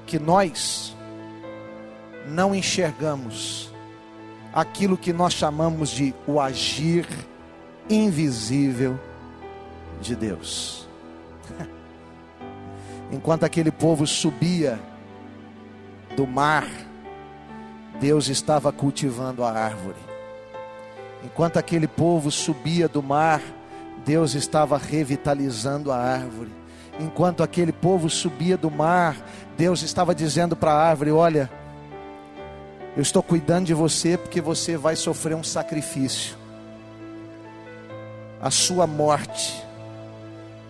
que 0.06 0.20
nós 0.20 0.96
não 2.28 2.54
enxergamos 2.54 3.72
aquilo 4.54 4.98
que 4.98 5.14
nós 5.14 5.34
chamamos 5.34 5.90
de 5.90 6.14
o 6.28 6.40
agir 6.40 7.08
invisível 7.90 9.00
de 10.02 10.16
Deus. 10.16 10.88
Enquanto 13.12 13.44
aquele 13.44 13.72
povo 13.72 14.06
subia 14.06 14.80
do 16.16 16.26
mar, 16.28 16.68
Deus 18.00 18.28
estava 18.28 18.72
cultivando 18.72 19.44
a 19.44 19.52
árvore. 19.52 19.98
Enquanto 21.24 21.58
aquele 21.58 21.88
povo 21.88 22.32
subia 22.32 22.88
do 22.88 23.04
mar, 23.04 23.42
Deus 24.06 24.36
estava 24.36 24.78
revitalizando 24.78 25.92
a 25.92 25.98
árvore. 25.98 26.52
Enquanto 27.00 27.44
aquele 27.44 27.72
povo 27.72 28.10
subia 28.10 28.58
do 28.58 28.72
mar, 28.72 29.16
Deus 29.58 29.82
estava 29.82 30.16
dizendo 30.16 30.56
para 30.56 30.72
a 30.72 30.90
árvore: 30.90 31.12
Olha, 31.12 31.50
eu 33.00 33.02
estou 33.02 33.24
cuidando 33.24 33.68
de 33.68 33.74
você 33.74 34.18
porque 34.18 34.42
você 34.42 34.76
vai 34.76 34.94
sofrer 34.94 35.34
um 35.34 35.42
sacrifício. 35.42 36.36
A 38.42 38.52
sua 38.52 38.86
morte 38.86 39.64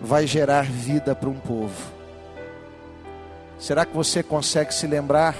vai 0.00 0.28
gerar 0.28 0.62
vida 0.62 1.12
para 1.12 1.28
um 1.28 1.40
povo. 1.40 1.90
Será 3.58 3.84
que 3.84 3.92
você 3.96 4.22
consegue 4.22 4.72
se 4.72 4.86
lembrar, 4.86 5.34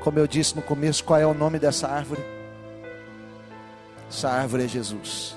como 0.00 0.18
eu 0.18 0.26
disse 0.26 0.56
no 0.56 0.62
começo, 0.62 1.04
qual 1.04 1.20
é 1.20 1.26
o 1.26 1.34
nome 1.34 1.58
dessa 1.58 1.86
árvore? 1.86 2.24
Essa 4.08 4.30
árvore 4.30 4.64
é 4.64 4.68
Jesus. 4.68 5.36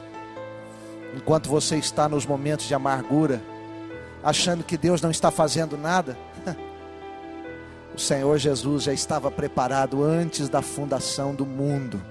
Enquanto 1.14 1.50
você 1.50 1.76
está 1.76 2.08
nos 2.08 2.26
momentos 2.26 2.66
de 2.66 2.74
amargura, 2.74 3.42
achando 4.24 4.64
que 4.64 4.78
Deus 4.78 5.02
não 5.02 5.12
está 5.12 5.30
fazendo 5.30 5.78
nada, 5.78 6.18
o 8.00 8.02
Senhor 8.02 8.38
Jesus 8.38 8.84
já 8.84 8.94
estava 8.94 9.30
preparado 9.30 10.06
antes 10.06 10.48
da 10.48 10.62
fundação 10.62 11.36
do 11.36 11.46
mundo. 11.46 12.02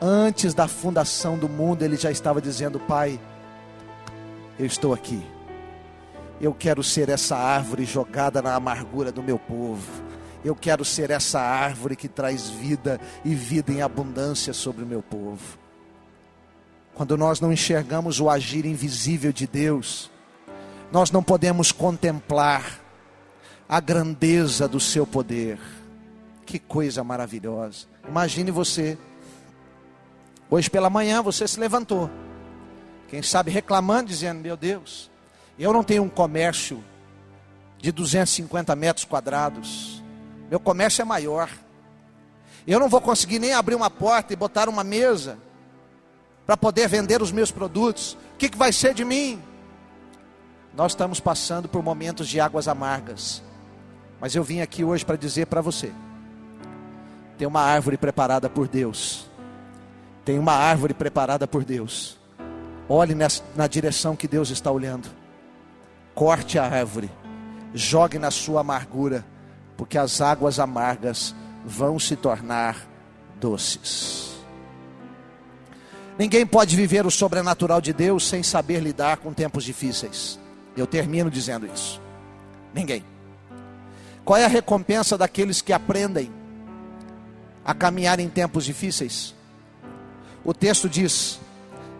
Antes 0.00 0.54
da 0.54 0.66
fundação 0.66 1.36
do 1.36 1.50
mundo, 1.50 1.82
ele 1.82 1.98
já 1.98 2.10
estava 2.10 2.40
dizendo: 2.40 2.80
Pai, 2.80 3.20
eu 4.58 4.64
estou 4.64 4.94
aqui. 4.94 5.22
Eu 6.40 6.54
quero 6.54 6.82
ser 6.82 7.10
essa 7.10 7.36
árvore 7.36 7.84
jogada 7.84 8.40
na 8.40 8.54
amargura 8.54 9.12
do 9.12 9.22
meu 9.22 9.38
povo. 9.38 10.02
Eu 10.42 10.56
quero 10.56 10.82
ser 10.82 11.10
essa 11.10 11.40
árvore 11.40 11.94
que 11.94 12.08
traz 12.08 12.48
vida 12.48 12.98
e 13.22 13.34
vida 13.34 13.70
em 13.70 13.82
abundância 13.82 14.54
sobre 14.54 14.82
o 14.82 14.86
meu 14.86 15.02
povo. 15.02 15.58
Quando 16.94 17.18
nós 17.18 17.38
não 17.38 17.52
enxergamos 17.52 18.18
o 18.18 18.30
agir 18.30 18.64
invisível 18.64 19.30
de 19.30 19.46
Deus, 19.46 20.10
nós 20.90 21.10
não 21.10 21.22
podemos 21.22 21.70
contemplar 21.70 22.83
a 23.68 23.80
grandeza 23.80 24.68
do 24.68 24.78
seu 24.78 25.06
poder. 25.06 25.58
Que 26.46 26.58
coisa 26.58 27.02
maravilhosa. 27.02 27.86
Imagine 28.06 28.50
você, 28.50 28.98
hoje 30.50 30.68
pela 30.68 30.90
manhã 30.90 31.22
você 31.22 31.48
se 31.48 31.58
levantou, 31.58 32.10
quem 33.08 33.22
sabe 33.22 33.50
reclamando, 33.50 34.08
dizendo: 34.08 34.40
Meu 34.40 34.56
Deus, 34.56 35.10
eu 35.58 35.72
não 35.72 35.82
tenho 35.82 36.02
um 36.02 36.08
comércio 36.08 36.84
de 37.78 37.90
250 37.90 38.76
metros 38.76 39.04
quadrados, 39.04 40.02
meu 40.50 40.60
comércio 40.60 41.02
é 41.02 41.04
maior. 41.04 41.48
Eu 42.66 42.80
não 42.80 42.88
vou 42.88 43.00
conseguir 43.00 43.38
nem 43.38 43.52
abrir 43.52 43.74
uma 43.74 43.90
porta 43.90 44.32
e 44.32 44.36
botar 44.36 44.68
uma 44.68 44.82
mesa 44.82 45.38
para 46.46 46.56
poder 46.56 46.88
vender 46.88 47.20
os 47.20 47.30
meus 47.30 47.50
produtos. 47.50 48.16
O 48.34 48.36
que, 48.38 48.48
que 48.48 48.56
vai 48.56 48.72
ser 48.72 48.94
de 48.94 49.04
mim? 49.04 49.42
Nós 50.74 50.92
estamos 50.92 51.20
passando 51.20 51.68
por 51.68 51.82
momentos 51.82 52.26
de 52.26 52.40
águas 52.40 52.66
amargas. 52.66 53.42
Mas 54.20 54.34
eu 54.34 54.42
vim 54.42 54.60
aqui 54.60 54.84
hoje 54.84 55.04
para 55.04 55.16
dizer 55.16 55.46
para 55.46 55.60
você: 55.60 55.92
tem 57.36 57.46
uma 57.46 57.60
árvore 57.60 57.96
preparada 57.96 58.48
por 58.48 58.68
Deus. 58.68 59.26
Tem 60.24 60.38
uma 60.38 60.52
árvore 60.52 60.94
preparada 60.94 61.46
por 61.46 61.64
Deus. 61.64 62.18
Olhe 62.88 63.14
nessa, 63.14 63.42
na 63.56 63.66
direção 63.66 64.16
que 64.16 64.28
Deus 64.28 64.50
está 64.50 64.70
olhando. 64.70 65.08
Corte 66.14 66.58
a 66.58 66.64
árvore. 66.64 67.10
Jogue 67.74 68.18
na 68.18 68.30
sua 68.30 68.60
amargura. 68.60 69.24
Porque 69.76 69.98
as 69.98 70.20
águas 70.20 70.58
amargas 70.58 71.34
vão 71.64 71.98
se 71.98 72.14
tornar 72.14 72.86
doces. 73.40 74.34
Ninguém 76.16 76.46
pode 76.46 76.76
viver 76.76 77.04
o 77.04 77.10
sobrenatural 77.10 77.80
de 77.80 77.92
Deus 77.92 78.28
sem 78.28 78.42
saber 78.42 78.78
lidar 78.80 79.16
com 79.16 79.32
tempos 79.32 79.64
difíceis. 79.64 80.38
Eu 80.76 80.86
termino 80.86 81.30
dizendo 81.30 81.66
isso. 81.66 82.00
Ninguém. 82.72 83.04
Qual 84.24 84.38
é 84.38 84.44
a 84.44 84.48
recompensa 84.48 85.18
daqueles 85.18 85.60
que 85.60 85.72
aprendem 85.72 86.32
a 87.64 87.74
caminhar 87.74 88.18
em 88.18 88.28
tempos 88.28 88.64
difíceis? 88.64 89.34
O 90.42 90.54
texto 90.54 90.88
diz 90.88 91.38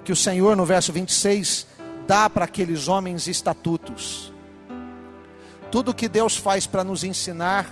que 0.04 0.12
o 0.12 0.16
Senhor, 0.16 0.56
no 0.56 0.64
verso 0.64 0.92
26, 0.92 1.66
dá 2.06 2.28
para 2.30 2.46
aqueles 2.46 2.88
homens 2.88 3.26
estatutos. 3.26 4.32
Tudo 5.70 5.94
que 5.94 6.08
Deus 6.08 6.36
faz 6.36 6.66
para 6.66 6.84
nos 6.84 7.04
ensinar, 7.04 7.66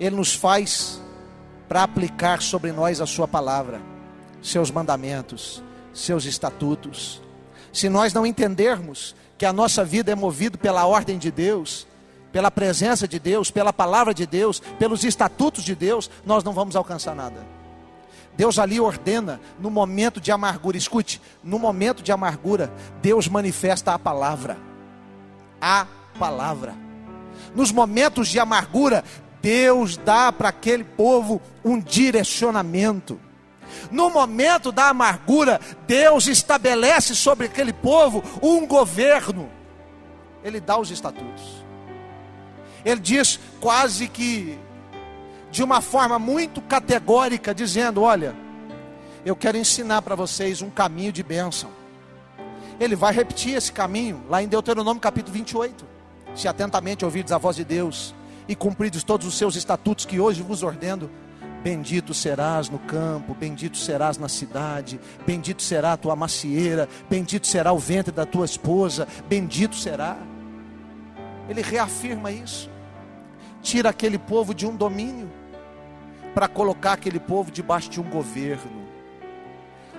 Ele 0.00 0.16
nos 0.16 0.34
faz 0.34 1.00
para 1.68 1.82
aplicar 1.82 2.40
sobre 2.40 2.72
nós 2.72 3.00
a 3.00 3.06
Sua 3.06 3.28
palavra, 3.28 3.80
seus 4.40 4.70
mandamentos, 4.70 5.62
seus 5.92 6.24
estatutos. 6.24 7.20
Se 7.72 7.90
nós 7.90 8.14
não 8.14 8.26
entendermos 8.26 9.14
que 9.36 9.44
a 9.44 9.52
nossa 9.52 9.84
vida 9.84 10.12
é 10.12 10.14
movida 10.14 10.56
pela 10.56 10.86
ordem 10.86 11.18
de 11.18 11.30
Deus, 11.30 11.86
pela 12.36 12.50
presença 12.50 13.08
de 13.08 13.18
Deus, 13.18 13.50
pela 13.50 13.72
palavra 13.72 14.12
de 14.12 14.26
Deus, 14.26 14.60
pelos 14.78 15.04
estatutos 15.04 15.64
de 15.64 15.74
Deus, 15.74 16.10
nós 16.22 16.44
não 16.44 16.52
vamos 16.52 16.76
alcançar 16.76 17.14
nada. 17.14 17.42
Deus 18.36 18.58
ali 18.58 18.78
ordena 18.78 19.40
no 19.58 19.70
momento 19.70 20.20
de 20.20 20.30
amargura, 20.30 20.76
escute, 20.76 21.18
no 21.42 21.58
momento 21.58 22.02
de 22.02 22.12
amargura, 22.12 22.70
Deus 23.00 23.26
manifesta 23.26 23.94
a 23.94 23.98
palavra. 23.98 24.58
A 25.58 25.86
palavra. 26.18 26.74
Nos 27.54 27.72
momentos 27.72 28.28
de 28.28 28.38
amargura, 28.38 29.02
Deus 29.40 29.96
dá 29.96 30.30
para 30.30 30.50
aquele 30.50 30.84
povo 30.84 31.40
um 31.64 31.80
direcionamento. 31.80 33.18
No 33.90 34.10
momento 34.10 34.70
da 34.70 34.90
amargura, 34.90 35.58
Deus 35.86 36.26
estabelece 36.26 37.14
sobre 37.14 37.46
aquele 37.46 37.72
povo 37.72 38.22
um 38.42 38.66
governo. 38.66 39.48
Ele 40.44 40.60
dá 40.60 40.78
os 40.78 40.90
estatutos. 40.90 41.55
Ele 42.86 43.00
diz 43.00 43.40
quase 43.60 44.06
que 44.06 44.56
de 45.50 45.64
uma 45.64 45.80
forma 45.80 46.20
muito 46.20 46.60
categórica, 46.62 47.52
dizendo: 47.52 48.02
Olha, 48.02 48.32
eu 49.24 49.34
quero 49.34 49.58
ensinar 49.58 50.02
para 50.02 50.14
vocês 50.14 50.62
um 50.62 50.70
caminho 50.70 51.10
de 51.10 51.24
bênção. 51.24 51.68
Ele 52.78 52.94
vai 52.94 53.12
repetir 53.12 53.56
esse 53.56 53.72
caminho 53.72 54.22
lá 54.28 54.40
em 54.40 54.46
Deuteronômio 54.46 55.00
capítulo 55.00 55.34
28. 55.34 55.84
Se 56.36 56.46
atentamente 56.46 57.04
ouvirdes 57.04 57.32
a 57.32 57.38
voz 57.38 57.56
de 57.56 57.64
Deus 57.64 58.14
e 58.46 58.54
cumprides 58.54 59.02
todos 59.02 59.26
os 59.26 59.36
seus 59.36 59.56
estatutos 59.56 60.04
que 60.04 60.20
hoje 60.20 60.42
vos 60.42 60.62
ordeno, 60.62 61.10
bendito 61.64 62.14
serás 62.14 62.68
no 62.68 62.78
campo, 62.78 63.34
bendito 63.34 63.78
serás 63.78 64.16
na 64.16 64.28
cidade, 64.28 65.00
bendito 65.26 65.60
será 65.60 65.94
a 65.94 65.96
tua 65.96 66.14
macieira, 66.14 66.88
bendito 67.10 67.48
será 67.48 67.72
o 67.72 67.78
ventre 67.80 68.12
da 68.12 68.24
tua 68.24 68.44
esposa, 68.44 69.08
bendito 69.28 69.74
será. 69.74 70.16
Ele 71.48 71.62
reafirma 71.62 72.30
isso 72.30 72.75
tira 73.66 73.90
aquele 73.90 74.16
povo 74.16 74.54
de 74.54 74.64
um 74.64 74.76
domínio 74.76 75.28
para 76.32 76.46
colocar 76.46 76.92
aquele 76.92 77.18
povo 77.18 77.50
debaixo 77.50 77.90
de 77.90 78.00
um 78.00 78.08
governo. 78.08 78.86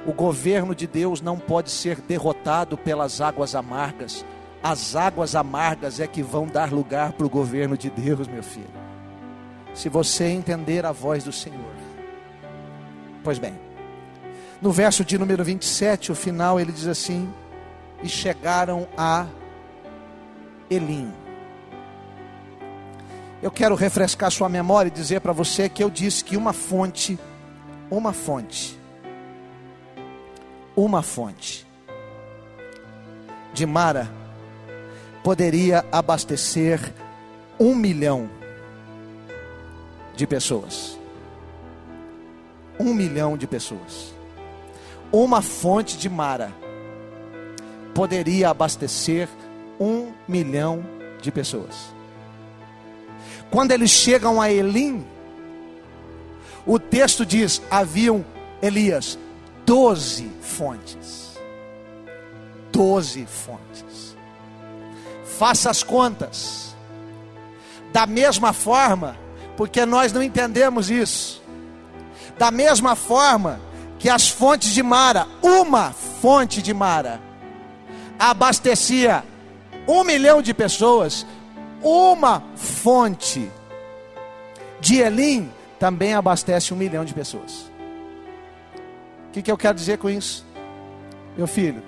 O 0.06 0.14
governo 0.14 0.74
de 0.74 0.88
Deus 0.88 1.20
não 1.20 1.38
pode 1.38 1.70
ser 1.70 2.00
derrotado 2.00 2.78
pelas 2.78 3.20
águas 3.20 3.56
amargas. 3.56 4.24
As 4.64 4.96
águas 4.96 5.36
amargas 5.36 6.00
é 6.00 6.08
que 6.08 6.24
vão 6.24 6.48
dar 6.48 6.72
lugar 6.72 7.12
para 7.12 7.26
o 7.26 7.30
governo 7.30 7.78
de 7.78 7.90
Deus, 7.90 8.26
meu 8.26 8.42
filho. 8.42 8.70
Se 9.74 9.90
você 9.90 10.28
entender 10.28 10.86
a 10.86 10.94
voz 10.94 11.26
do 11.26 11.34
Senhor. 11.34 11.76
Pois 13.22 13.38
bem, 13.38 13.60
no 14.62 14.72
verso 14.72 15.04
de 15.04 15.18
número 15.18 15.44
27, 15.44 16.14
o 16.14 16.16
final, 16.16 16.58
ele 16.58 16.72
diz 16.72 16.88
assim: 16.88 17.30
E 18.02 18.08
chegaram 18.08 18.88
a 18.98 19.28
Elim. 20.70 21.12
Eu 23.42 23.52
quero 23.52 23.76
refrescar 23.76 24.32
sua 24.32 24.50
memória 24.50 24.90
e 24.90 24.92
dizer 24.92 25.22
para 25.22 25.32
você 25.32 25.70
que 25.70 25.84
eu 25.84 25.90
disse 25.90 26.24
que 26.24 26.36
uma 26.36 26.54
fonte, 26.54 27.20
uma 27.90 28.12
fonte, 28.12 28.78
uma 30.76 31.04
fonte 31.04 31.66
de 33.54 33.66
Mara 33.66 34.10
poderia 35.24 35.86
abastecer 35.92 36.94
um 37.60 37.76
milhão 37.76 38.28
de 40.16 40.26
pessoas. 40.26 40.98
Um 42.80 42.94
milhão 42.94 43.38
de 43.38 43.46
pessoas. 43.46 44.14
Uma 45.12 45.44
fonte 45.44 45.96
de 45.96 46.10
Mara 46.10 46.52
poderia 47.94 48.50
abastecer 48.50 49.30
um 49.80 50.12
milhão 50.28 50.84
de 51.22 51.32
pessoas. 51.32 51.97
Quando 53.50 53.72
eles 53.72 53.90
chegam 53.90 54.42
a 54.42 54.52
Elim, 54.52 55.06
o 56.66 56.78
texto 56.78 57.26
diz: 57.26 57.62
haviam, 57.72 58.26
Elias, 58.62 59.18
doze 59.66 60.32
fontes. 60.42 61.38
Doze 62.72 63.26
fontes. 63.26 64.16
Faça 65.38 65.70
as 65.70 65.84
contas. 65.84 66.76
Da 67.94 68.06
mesma 68.06 68.52
forma, 68.54 69.18
porque 69.56 69.86
nós 69.86 70.12
não 70.12 70.22
entendemos 70.22 70.90
isso. 70.90 71.42
Da 72.38 72.52
mesma 72.52 72.96
forma 72.96 73.60
que 73.98 74.10
as 74.10 74.30
fontes 74.30 74.74
de 74.74 74.84
Mara, 74.84 75.28
uma 75.42 75.92
fonte 76.22 76.62
de 76.62 76.74
Mara, 76.74 77.20
abastecia 78.20 79.24
um 79.88 80.04
milhão 80.04 80.42
de 80.42 80.54
pessoas, 80.54 81.26
uma 81.82 82.44
fonte 82.56 83.52
de 84.80 84.98
Elim 84.98 85.50
também 85.80 86.14
abastece 86.14 86.74
um 86.74 86.78
milhão 86.78 87.06
de 87.06 87.14
pessoas. 87.14 87.72
O 89.30 89.32
que, 89.32 89.42
que 89.42 89.52
eu 89.52 89.58
quero 89.58 89.76
dizer 89.76 89.98
com 89.98 90.10
isso? 90.10 90.46
Meu 91.38 91.46
filho, 91.48 91.84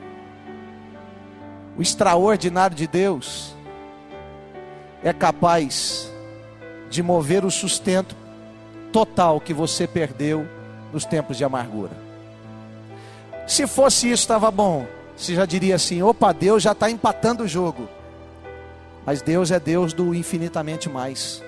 o 1.78 1.82
extraordinário 1.82 2.76
de 2.76 2.86
Deus 2.86 3.56
é 5.04 5.12
capaz 5.14 6.12
de 6.90 7.02
mover 7.02 7.46
o 7.46 7.52
sustento 7.52 8.16
total 8.92 9.40
que 9.40 9.54
você 9.54 9.88
perdeu 9.88 10.48
nos 10.92 11.06
tempos 11.06 11.38
de 11.38 11.44
amargura. 11.44 12.10
Se 13.48 13.66
fosse 13.66 14.08
isso, 14.12 14.24
estava 14.24 14.52
bom. 14.52 14.86
Você 15.16 15.34
já 15.36 15.46
diria 15.46 15.76
assim: 15.76 16.02
opa, 16.02 16.32
Deus 16.32 16.62
já 16.62 16.74
está 16.74 16.90
empatando 16.90 17.44
o 17.44 17.48
jogo. 17.48 17.90
Mas 19.10 19.24
Deus 19.24 19.50
é 19.50 19.60
Deus 19.60 19.92
do 19.92 20.14
infinitamente 20.14 20.88
mais. 20.88 21.44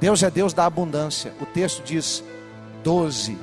Deus 0.00 0.22
é 0.22 0.30
Deus 0.30 0.54
da 0.54 0.64
abundância. 0.64 1.34
O 1.38 1.44
texto 1.44 1.82
diz: 1.84 2.24
doze 2.82 3.36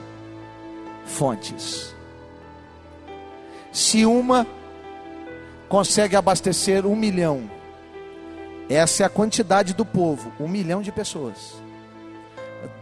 fontes. 1.05 1.93
Se 3.71 4.03
uma 4.03 4.47
consegue 5.69 6.15
abastecer 6.15 6.87
um 6.87 6.95
milhão, 6.95 7.47
essa 8.67 9.03
é 9.03 9.05
a 9.05 9.09
quantidade 9.09 9.75
do 9.75 9.85
povo, 9.85 10.33
um 10.39 10.47
milhão 10.47 10.81
de 10.81 10.91
pessoas. 10.91 11.61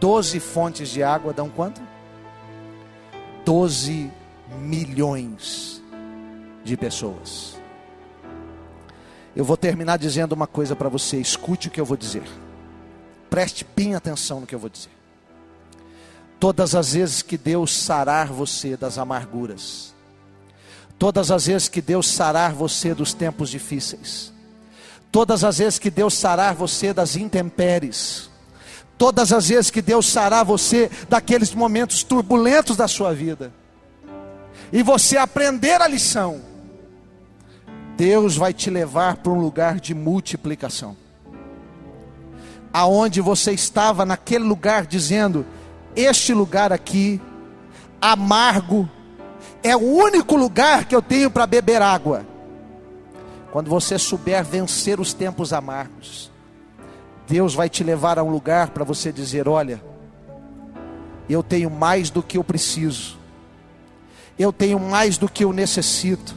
Doze 0.00 0.40
fontes 0.40 0.88
de 0.88 1.02
água 1.02 1.34
dão 1.34 1.50
quanto? 1.50 1.82
Doze 3.44 4.10
milhões 4.62 5.82
de 6.64 6.74
pessoas. 6.74 7.55
Eu 9.36 9.44
vou 9.44 9.58
terminar 9.58 9.98
dizendo 9.98 10.32
uma 10.32 10.46
coisa 10.46 10.74
para 10.74 10.88
você, 10.88 11.18
escute 11.18 11.68
o 11.68 11.70
que 11.70 11.78
eu 11.78 11.84
vou 11.84 11.98
dizer. 11.98 12.22
Preste 13.28 13.66
bem 13.76 13.94
atenção 13.94 14.40
no 14.40 14.46
que 14.46 14.54
eu 14.54 14.58
vou 14.58 14.70
dizer. 14.70 14.88
Todas 16.40 16.74
as 16.74 16.94
vezes 16.94 17.20
que 17.20 17.36
Deus 17.36 17.70
sarar 17.76 18.28
você 18.28 18.78
das 18.78 18.96
amarguras, 18.96 19.94
todas 20.98 21.30
as 21.30 21.46
vezes 21.46 21.68
que 21.68 21.82
Deus 21.82 22.08
sarar 22.08 22.54
você 22.54 22.94
dos 22.94 23.12
tempos 23.12 23.50
difíceis, 23.50 24.32
todas 25.12 25.44
as 25.44 25.58
vezes 25.58 25.78
que 25.78 25.90
Deus 25.90 26.14
sarar 26.14 26.54
você 26.54 26.94
das 26.94 27.14
intempéries, 27.14 28.30
todas 28.96 29.34
as 29.34 29.48
vezes 29.48 29.70
que 29.70 29.82
Deus 29.82 30.06
sarar 30.06 30.46
você 30.46 30.90
daqueles 31.10 31.52
momentos 31.52 32.02
turbulentos 32.02 32.74
da 32.74 32.88
sua 32.88 33.14
vida, 33.14 33.52
e 34.72 34.82
você 34.82 35.18
aprender 35.18 35.80
a 35.82 35.88
lição, 35.88 36.40
Deus 37.96 38.36
vai 38.36 38.52
te 38.52 38.70
levar 38.70 39.16
para 39.16 39.32
um 39.32 39.40
lugar 39.40 39.80
de 39.80 39.94
multiplicação 39.94 40.96
aonde 42.76 43.22
você 43.22 43.52
estava 43.52 44.04
naquele 44.04 44.44
lugar 44.44 44.84
dizendo: 44.84 45.46
Este 45.94 46.34
lugar 46.34 46.74
aqui, 46.74 47.18
amargo, 47.98 48.86
é 49.62 49.74
o 49.74 49.80
único 49.80 50.36
lugar 50.36 50.84
que 50.84 50.94
eu 50.94 51.00
tenho 51.00 51.30
para 51.30 51.46
beber 51.46 51.80
água. 51.80 52.26
Quando 53.50 53.70
você 53.70 53.98
souber 53.98 54.44
vencer 54.44 55.00
os 55.00 55.14
tempos 55.14 55.54
amargos, 55.54 56.30
Deus 57.26 57.54
vai 57.54 57.70
te 57.70 57.82
levar 57.82 58.18
a 58.18 58.22
um 58.22 58.30
lugar 58.30 58.68
para 58.68 58.84
você 58.84 59.10
dizer: 59.10 59.48
Olha, 59.48 59.82
eu 61.30 61.42
tenho 61.42 61.70
mais 61.70 62.10
do 62.10 62.22
que 62.22 62.36
eu 62.36 62.44
preciso, 62.44 63.16
eu 64.38 64.52
tenho 64.52 64.78
mais 64.78 65.16
do 65.16 65.30
que 65.30 65.44
eu 65.44 65.52
necessito. 65.52 66.36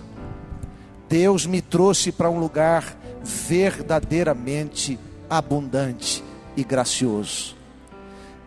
Deus 1.09 1.47
me 1.47 1.59
trouxe 1.59 2.11
para 2.11 2.29
um 2.29 2.39
lugar 2.39 2.95
verdadeiramente 3.23 4.99
abundante 5.27 6.23
e 6.55 6.63
gracioso. 6.63 7.55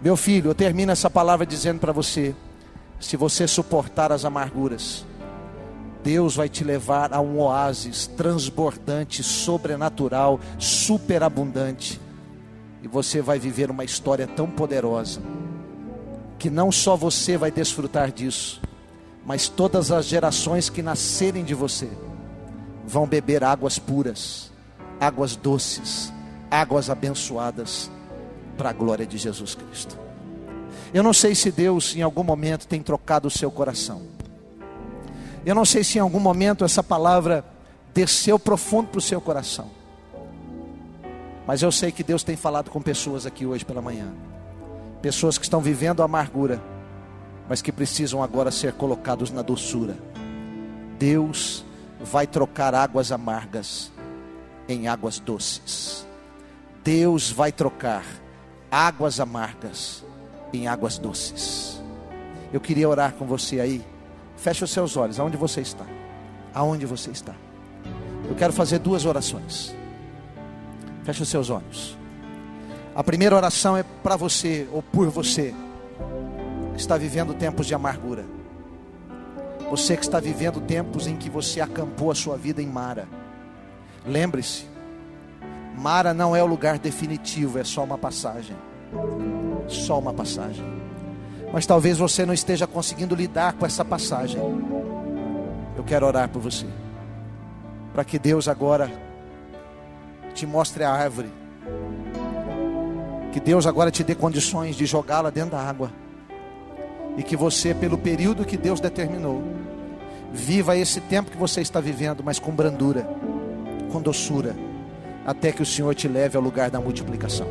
Meu 0.01 0.17
filho, 0.17 0.51
eu 0.51 0.55
termino 0.55 0.93
essa 0.93 1.11
palavra 1.11 1.45
dizendo 1.45 1.81
para 1.81 1.91
você: 1.93 2.33
se 3.01 3.17
você 3.17 3.49
suportar 3.49 4.13
as 4.13 4.25
amarguras, 4.25 5.05
Deus 6.05 6.37
vai 6.37 6.49
te 6.49 6.63
levar 6.63 7.13
a 7.13 7.21
um 7.21 7.41
oásis 7.41 8.07
transbordante, 8.07 9.25
sobrenatural, 9.25 10.39
superabundante. 10.57 12.01
E 12.81 12.87
você 12.87 13.21
vai 13.21 13.41
viver 13.41 13.73
uma 13.73 13.85
história 13.85 14.27
tão 14.27 14.49
poderosa, 14.49 15.21
que 16.39 16.49
não 16.49 16.71
só 16.71 16.97
você 16.97 17.37
vai 17.37 17.51
desfrutar 17.51 18.13
disso, 18.13 18.63
mas 19.27 19.49
todas 19.49 19.91
as 19.91 20.07
gerações 20.07 20.71
que 20.71 20.81
nascerem 20.83 21.45
de 21.45 21.55
você 21.55 21.89
vão 22.93 23.07
beber 23.07 23.43
águas 23.43 23.79
puras, 23.79 24.53
águas 25.01 25.35
doces, 25.35 26.13
águas 26.51 26.91
abençoadas 26.91 27.91
para 28.59 28.69
a 28.69 28.73
glória 28.75 29.07
de 29.07 29.17
Jesus 29.17 29.55
Cristo. 29.55 29.99
Eu 30.93 31.03
não 31.03 31.15
sei 31.15 31.35
se 31.35 31.51
Deus 31.51 31.97
em 31.97 32.03
algum 32.03 32.23
momento 32.23 32.69
tem 32.69 32.83
trocado 32.83 33.29
o 33.29 33.31
seu 33.31 33.51
coração. 33.51 34.03
Eu 35.43 35.55
não 35.55 35.65
sei 35.65 35.83
se 35.83 35.97
em 35.97 36.03
algum 36.03 36.21
momento 36.21 36.67
essa 36.67 36.83
palavra 36.83 37.43
desceu 37.95 38.39
profundo 38.39 38.89
para 38.89 38.99
o 38.99 39.03
seu 39.03 39.23
coração. 39.23 39.71
Mas 41.47 41.63
eu 41.63 41.73
sei 41.73 41.91
que 41.91 42.05
Deus 42.05 42.23
tem 42.23 42.37
falado 42.37 42.71
com 42.71 42.83
pessoas 42.83 43.25
aqui 43.25 43.47
hoje 43.47 43.65
pela 43.65 43.81
manhã. 43.81 44.13
Pessoas 45.01 45.39
que 45.39 45.45
estão 45.45 45.63
vivendo 45.63 46.03
a 46.03 46.05
amargura, 46.05 46.63
mas 47.49 47.63
que 47.63 47.73
precisam 47.73 48.23
agora 48.23 48.51
ser 48.51 48.75
colocados 48.75 49.31
na 49.31 49.41
doçura. 49.41 49.97
Deus 50.99 51.65
vai 52.05 52.27
trocar 52.27 52.75
águas 52.75 53.13
amargas 53.13 53.93
em 54.69 54.89
águas 54.89 55.19
doces. 55.19 56.07
Deus 56.83 57.31
vai 57.31 57.53
trocar 57.53 58.05
águas 58.71 59.21
amargas 59.21 60.05
em 60.53 60.67
águas 60.67 60.99
doces. 60.99 61.81
Eu 62.53 62.61
queria 62.61 62.89
orar 62.89 63.13
com 63.13 63.27
você 63.27 63.61
aí. 63.61 63.85
Feche 64.37 64.65
os 64.65 64.71
seus 64.71 64.97
olhos, 64.97 65.21
aonde 65.21 65.37
você 65.37 65.61
está? 65.61 65.87
Aonde 66.53 66.85
você 66.85 67.11
está? 67.11 67.35
Eu 68.29 68.35
quero 68.35 68.53
fazer 68.53 68.79
duas 68.79 69.05
orações. 69.05 69.75
Feche 71.05 71.23
os 71.23 71.29
seus 71.29 71.51
olhos. 71.51 71.97
A 72.95 73.03
primeira 73.03 73.35
oração 73.35 73.77
é 73.77 73.83
para 73.83 74.17
você 74.17 74.69
ou 74.73 74.83
por 74.83 75.09
você 75.09 75.55
que 76.75 76.81
está 76.81 76.97
vivendo 76.97 77.35
tempos 77.35 77.67
de 77.67 77.75
amargura. 77.75 78.25
Você 79.73 79.97
que 79.97 80.03
está 80.03 80.21
vivendo 80.21 80.61
tempos 80.61 81.07
em 81.07 81.17
que 81.17 81.31
você 81.31 81.59
acampou 81.59 82.11
a 82.11 82.15
sua 82.15 82.37
vida 82.37 82.61
em 82.61 82.67
Mara. 82.67 83.09
Lembre-se, 84.07 84.67
Mara 85.79 86.13
não 86.13 86.37
é 86.37 86.43
o 86.43 86.47
lugar 86.47 86.79
definitivo, 86.79 87.59
é 87.59 87.65
só 87.65 87.83
uma 87.83 87.97
passagem. 87.97 88.55
Só 89.69 89.99
uma 89.99 90.13
passagem. 90.13 90.63
Mas 91.55 91.65
talvez 91.65 91.97
você 91.97 92.27
não 92.27 92.35
esteja 92.35 92.67
conseguindo 92.67 93.15
lidar 93.15 93.55
com 93.55 93.65
essa 93.65 93.83
passagem. 93.83 94.39
Eu 95.75 95.83
quero 95.85 96.05
orar 96.05 96.29
por 96.29 96.43
você. 96.43 96.67
Para 97.95 98.05
que 98.05 98.19
Deus 98.19 98.49
agora 98.49 98.93
te 100.35 100.45
mostre 100.45 100.85
a 100.85 100.93
árvore. 100.93 101.33
Que 103.33 103.41
Deus 103.41 103.67
agora 103.67 103.91
te 103.91 104.05
dê 104.05 104.15
condições 104.15 104.77
de 104.77 104.85
jogá-la 104.85 105.31
dentro 105.31 105.53
da 105.53 105.63
água. 105.63 105.91
E 107.17 107.23
que 107.23 107.37
você, 107.37 107.75
pelo 107.75 107.99
período 107.99 108.45
que 108.45 108.57
Deus 108.57 108.81
determinou, 108.81 109.43
viva 110.33 110.77
esse 110.77 111.01
tempo 111.01 111.31
que 111.31 111.37
você 111.37 111.61
está 111.61 111.81
vivendo, 111.81 112.23
mas 112.25 112.39
com 112.39 112.53
brandura, 112.53 113.07
com 113.91 114.01
doçura 114.01 114.57
até 115.25 115.53
que 115.53 115.63
o 115.63 115.67
Senhor 115.67 115.95
te 115.95 116.09
leve 116.09 116.37
ao 116.37 116.43
lugar 116.43 116.71
da 116.71 116.81
multiplicação. 116.81 117.47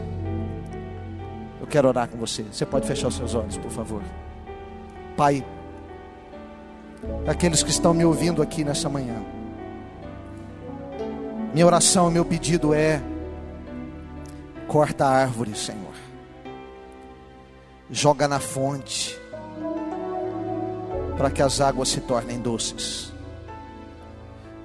Eu 1.59 1.67
quero 1.67 1.87
orar 1.87 2.07
com 2.07 2.17
você. 2.17 2.43
Você 2.43 2.65
pode 2.65 2.87
fechar 2.87 3.07
os 3.07 3.15
seus 3.15 3.33
olhos, 3.33 3.57
por 3.57 3.71
favor. 3.71 4.01
Pai, 5.15 5.45
aqueles 7.27 7.63
que 7.63 7.69
estão 7.69 7.93
me 7.93 8.03
ouvindo 8.03 8.41
aqui 8.41 8.63
nessa 8.63 8.89
manhã, 8.89 9.21
minha 11.53 11.65
oração, 11.65 12.09
meu 12.09 12.25
pedido 12.25 12.73
é: 12.73 13.01
corta 14.67 15.05
a 15.05 15.09
árvore, 15.09 15.55
Senhor, 15.55 15.93
joga 17.89 18.27
na 18.27 18.39
fonte, 18.39 19.20
para 21.21 21.29
que 21.29 21.43
as 21.43 21.61
águas 21.61 21.89
se 21.89 22.01
tornem 22.01 22.39
doces. 22.39 23.13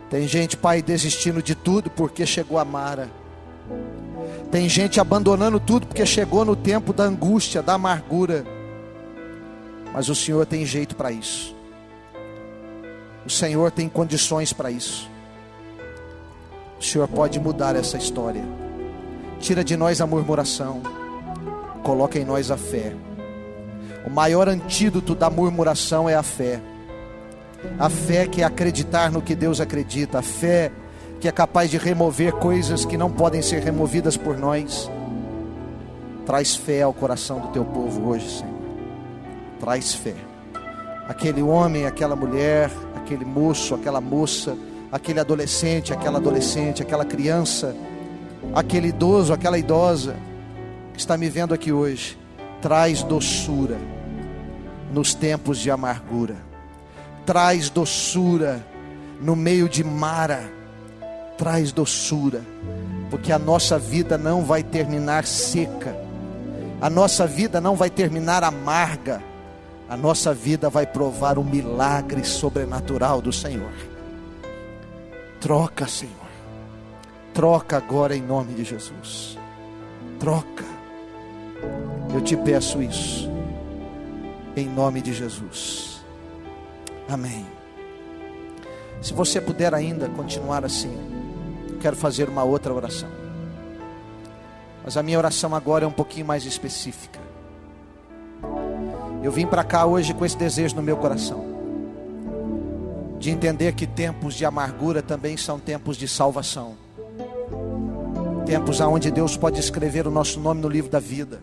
Tem 0.08 0.26
gente, 0.26 0.56
pai, 0.56 0.80
desistindo 0.80 1.42
de 1.42 1.54
tudo 1.54 1.90
porque 1.90 2.24
chegou 2.24 2.58
a 2.58 2.64
Mara. 2.64 3.10
Tem 4.50 4.66
gente 4.66 4.98
abandonando 4.98 5.60
tudo 5.60 5.86
porque 5.86 6.06
chegou 6.06 6.46
no 6.46 6.56
tempo 6.56 6.94
da 6.94 7.04
angústia, 7.04 7.62
da 7.62 7.74
amargura. 7.74 8.42
Mas 9.92 10.08
o 10.08 10.14
Senhor 10.14 10.46
tem 10.46 10.64
jeito 10.64 10.96
para 10.96 11.12
isso. 11.12 11.54
O 13.26 13.28
Senhor 13.28 13.70
tem 13.70 13.86
condições 13.86 14.54
para 14.54 14.70
isso. 14.70 15.10
O 16.80 16.82
Senhor 16.82 17.06
pode 17.06 17.38
mudar 17.38 17.76
essa 17.76 17.98
história. 17.98 18.44
Tira 19.40 19.62
de 19.62 19.76
nós 19.76 20.00
a 20.00 20.06
murmuração. 20.06 20.80
coloca 21.82 22.18
em 22.18 22.24
nós 22.24 22.50
a 22.50 22.56
fé. 22.56 22.94
O 24.06 24.10
maior 24.10 24.48
antídoto 24.48 25.16
da 25.16 25.28
murmuração 25.28 26.08
é 26.08 26.14
a 26.14 26.22
fé. 26.22 26.60
A 27.76 27.90
fé 27.90 28.24
que 28.24 28.40
é 28.40 28.44
acreditar 28.44 29.10
no 29.10 29.20
que 29.20 29.34
Deus 29.34 29.60
acredita, 29.60 30.20
a 30.20 30.22
fé 30.22 30.70
que 31.18 31.26
é 31.26 31.32
capaz 31.32 31.70
de 31.70 31.76
remover 31.76 32.32
coisas 32.34 32.84
que 32.84 32.96
não 32.96 33.10
podem 33.10 33.42
ser 33.42 33.64
removidas 33.64 34.16
por 34.16 34.38
nós. 34.38 34.88
Traz 36.24 36.54
fé 36.54 36.82
ao 36.82 36.92
coração 36.92 37.40
do 37.40 37.48
teu 37.48 37.64
povo 37.64 38.10
hoje, 38.10 38.38
Senhor. 38.38 38.54
Traz 39.58 39.92
fé. 39.92 40.14
Aquele 41.08 41.42
homem, 41.42 41.84
aquela 41.84 42.14
mulher, 42.14 42.70
aquele 42.94 43.24
moço, 43.24 43.74
aquela 43.74 44.00
moça, 44.00 44.56
aquele 44.92 45.18
adolescente, 45.18 45.92
aquela 45.92 46.18
adolescente, 46.18 46.80
aquela 46.80 47.04
criança, 47.04 47.74
aquele 48.54 48.88
idoso, 48.88 49.32
aquela 49.32 49.58
idosa 49.58 50.14
que 50.92 51.00
está 51.00 51.16
me 51.16 51.28
vendo 51.28 51.52
aqui 51.52 51.72
hoje, 51.72 52.16
traz 52.60 53.02
doçura 53.02 53.95
nos 54.92 55.14
tempos 55.14 55.58
de 55.58 55.70
amargura, 55.70 56.36
traz 57.24 57.68
doçura 57.68 58.64
no 59.20 59.34
meio 59.34 59.68
de 59.68 59.82
mara, 59.82 60.50
traz 61.36 61.72
doçura, 61.72 62.42
porque 63.10 63.32
a 63.32 63.38
nossa 63.38 63.78
vida 63.78 64.16
não 64.16 64.44
vai 64.44 64.62
terminar 64.62 65.26
seca, 65.26 65.96
a 66.80 66.90
nossa 66.90 67.26
vida 67.26 67.60
não 67.60 67.74
vai 67.74 67.90
terminar 67.90 68.44
amarga, 68.44 69.22
a 69.88 69.96
nossa 69.96 70.34
vida 70.34 70.68
vai 70.68 70.86
provar 70.86 71.38
o 71.38 71.44
milagre 71.44 72.24
sobrenatural 72.24 73.22
do 73.22 73.32
Senhor. 73.32 73.72
Troca, 75.40 75.86
Senhor. 75.86 76.14
Troca 77.32 77.76
agora 77.76 78.16
em 78.16 78.22
nome 78.22 78.54
de 78.54 78.64
Jesus. 78.64 79.38
Troca. 80.18 80.64
Eu 82.12 82.20
te 82.20 82.36
peço 82.36 82.82
isso. 82.82 83.35
Em 84.56 84.66
nome 84.66 85.02
de 85.02 85.12
Jesus. 85.12 86.00
Amém. 87.08 87.46
Se 89.02 89.12
você 89.12 89.40
puder 89.40 89.74
ainda 89.74 90.08
continuar 90.08 90.64
assim, 90.64 90.96
quero 91.80 91.94
fazer 91.94 92.28
uma 92.28 92.42
outra 92.42 92.72
oração. 92.72 93.10
Mas 94.82 94.96
a 94.96 95.02
minha 95.02 95.18
oração 95.18 95.54
agora 95.54 95.84
é 95.84 95.88
um 95.88 95.92
pouquinho 95.92 96.26
mais 96.26 96.46
específica. 96.46 97.20
Eu 99.22 99.30
vim 99.30 99.46
para 99.46 99.62
cá 99.62 99.84
hoje 99.84 100.14
com 100.14 100.24
esse 100.24 100.36
desejo 100.36 100.74
no 100.74 100.82
meu 100.82 100.96
coração 100.96 101.56
de 103.18 103.30
entender 103.30 103.72
que 103.72 103.86
tempos 103.86 104.34
de 104.34 104.44
amargura 104.44 105.02
também 105.02 105.36
são 105.36 105.58
tempos 105.58 105.96
de 105.96 106.06
salvação. 106.06 106.76
Tempos 108.44 108.80
aonde 108.80 109.10
Deus 109.10 109.36
pode 109.36 109.58
escrever 109.58 110.06
o 110.06 110.10
nosso 110.10 110.38
nome 110.38 110.60
no 110.60 110.68
livro 110.68 110.90
da 110.90 111.00
vida. 111.00 111.40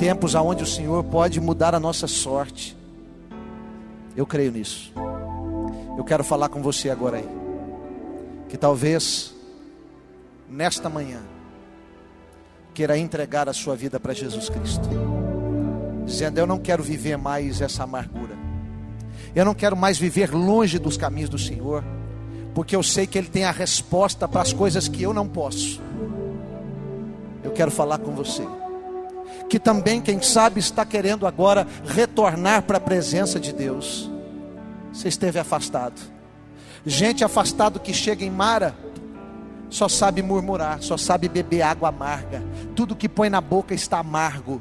Tempos 0.00 0.34
aonde 0.34 0.62
o 0.62 0.66
Senhor 0.66 1.04
pode 1.04 1.38
mudar 1.38 1.74
a 1.74 1.78
nossa 1.78 2.06
sorte. 2.06 2.74
Eu 4.16 4.24
creio 4.24 4.50
nisso. 4.50 4.90
Eu 5.98 6.02
quero 6.02 6.24
falar 6.24 6.48
com 6.48 6.62
você 6.62 6.88
agora 6.88 7.18
aí. 7.18 7.28
Que 8.48 8.56
talvez 8.56 9.34
nesta 10.48 10.88
manhã 10.88 11.20
queira 12.72 12.96
entregar 12.96 13.46
a 13.46 13.52
sua 13.52 13.76
vida 13.76 14.00
para 14.00 14.14
Jesus 14.14 14.48
Cristo. 14.48 14.88
Dizendo: 16.06 16.38
Eu 16.38 16.46
não 16.46 16.58
quero 16.58 16.82
viver 16.82 17.18
mais 17.18 17.60
essa 17.60 17.82
amargura. 17.82 18.38
Eu 19.34 19.44
não 19.44 19.54
quero 19.54 19.76
mais 19.76 19.98
viver 19.98 20.32
longe 20.32 20.78
dos 20.78 20.96
caminhos 20.96 21.28
do 21.28 21.38
Senhor, 21.38 21.84
porque 22.54 22.74
eu 22.74 22.82
sei 22.82 23.06
que 23.06 23.18
Ele 23.18 23.28
tem 23.28 23.44
a 23.44 23.50
resposta 23.50 24.26
para 24.26 24.40
as 24.40 24.54
coisas 24.54 24.88
que 24.88 25.02
eu 25.02 25.12
não 25.12 25.28
posso. 25.28 25.78
Eu 27.44 27.50
quero 27.50 27.70
falar 27.70 27.98
com 27.98 28.12
você, 28.12 28.46
que 29.48 29.58
também, 29.58 30.00
quem 30.00 30.20
sabe, 30.20 30.60
está 30.60 30.84
querendo 30.84 31.26
agora 31.26 31.66
retornar 31.84 32.62
para 32.62 32.78
a 32.78 32.80
presença 32.80 33.40
de 33.40 33.52
Deus. 33.52 34.10
Você 34.92 35.08
esteve 35.08 35.38
afastado, 35.38 36.00
gente 36.84 37.24
afastado 37.24 37.78
que 37.78 37.92
chega 37.92 38.24
em 38.24 38.30
Mara, 38.30 38.74
só 39.68 39.88
sabe 39.88 40.20
murmurar, 40.22 40.82
só 40.82 40.96
sabe 40.96 41.28
beber 41.28 41.62
água 41.62 41.88
amarga, 41.88 42.42
tudo 42.74 42.96
que 42.96 43.08
põe 43.08 43.30
na 43.30 43.40
boca 43.40 43.72
está 43.72 43.98
amargo, 43.98 44.60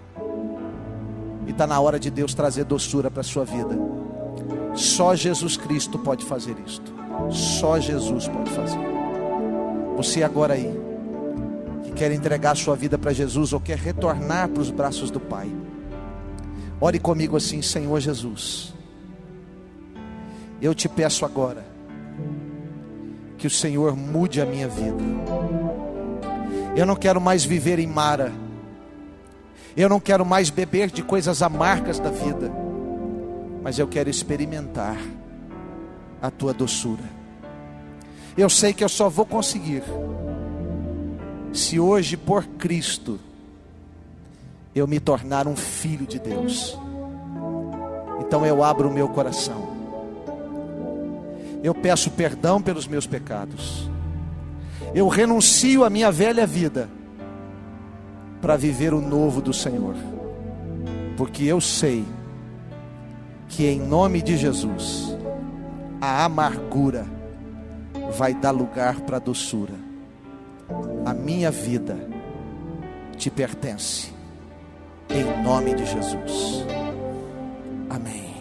e 1.47 1.51
está 1.51 1.65
na 1.65 1.79
hora 1.79 1.99
de 1.99 2.11
Deus 2.11 2.35
trazer 2.35 2.63
doçura 2.63 3.09
para 3.09 3.21
a 3.21 3.23
sua 3.23 3.43
vida. 3.43 3.75
Só 4.75 5.15
Jesus 5.15 5.57
Cristo 5.57 5.97
pode 5.97 6.23
fazer 6.23 6.55
isto. 6.65 6.93
Só 7.31 7.79
Jesus 7.79 8.27
pode 8.27 8.51
fazer. 8.51 8.79
Você 9.97 10.23
agora 10.23 10.53
aí, 10.53 10.71
quer 11.99 12.11
entregar 12.11 12.55
sua 12.55 12.75
vida 12.75 12.97
para 12.97 13.11
Jesus 13.11 13.51
ou 13.51 13.59
quer 13.59 13.77
retornar 13.77 14.47
para 14.47 14.61
os 14.61 14.71
braços 14.71 15.11
do 15.11 15.19
Pai, 15.19 15.51
ore 16.79 16.97
comigo 16.97 17.35
assim, 17.35 17.61
Senhor 17.61 17.99
Jesus. 17.99 18.73
Eu 20.61 20.73
te 20.73 20.87
peço 20.87 21.25
agora 21.25 21.65
que 23.37 23.47
o 23.47 23.49
Senhor 23.49 23.95
mude 23.95 24.41
a 24.41 24.45
minha 24.45 24.67
vida. 24.67 25.03
Eu 26.75 26.85
não 26.85 26.95
quero 26.95 27.19
mais 27.19 27.43
viver 27.43 27.79
em 27.79 27.87
Mara. 27.87 28.31
Eu 29.75 29.89
não 29.89 29.99
quero 29.99 30.25
mais 30.25 30.49
beber 30.49 30.89
de 30.89 31.03
coisas 31.03 31.41
amargas 31.41 31.99
da 31.99 32.09
vida 32.09 32.51
mas 33.61 33.77
eu 33.77 33.87
quero 33.87 34.09
experimentar 34.09 34.97
a 36.21 36.31
tua 36.31 36.53
doçura. 36.53 37.03
Eu 38.37 38.49
sei 38.49 38.73
que 38.73 38.83
eu 38.83 38.89
só 38.89 39.09
vou 39.09 39.25
conseguir 39.25 39.83
se 41.53 41.79
hoje, 41.79 42.15
por 42.15 42.45
Cristo, 42.45 43.19
eu 44.75 44.87
me 44.87 44.99
tornar 44.99 45.47
um 45.47 45.55
filho 45.55 46.05
de 46.05 46.19
Deus. 46.19 46.77
Então 48.19 48.45
eu 48.45 48.63
abro 48.63 48.89
o 48.89 48.93
meu 48.93 49.09
coração. 49.09 49.69
Eu 51.63 51.73
peço 51.73 52.11
perdão 52.11 52.61
pelos 52.61 52.87
meus 52.87 53.05
pecados. 53.05 53.89
Eu 54.93 55.07
renuncio 55.07 55.83
à 55.83 55.89
minha 55.89 56.11
velha 56.11 56.47
vida 56.47 56.89
para 58.41 58.55
viver 58.55 58.93
o 58.93 59.01
novo 59.01 59.41
do 59.41 59.53
Senhor. 59.53 59.95
Porque 61.17 61.43
eu 61.43 61.59
sei 61.59 62.05
que 63.49 63.65
em 63.67 63.79
nome 63.79 64.21
de 64.21 64.37
Jesus 64.37 65.17
a 65.99 66.23
amargura 66.23 67.05
vai 68.17 68.33
dar 68.33 68.51
lugar 68.51 69.01
para 69.01 69.17
a 69.17 69.19
doçura. 69.19 69.88
A 71.05 71.13
minha 71.13 71.51
vida 71.51 71.97
te 73.17 73.29
pertence. 73.29 74.13
Em 75.09 75.43
nome 75.43 75.73
de 75.73 75.85
Jesus. 75.85 76.63
Amém. 77.89 78.35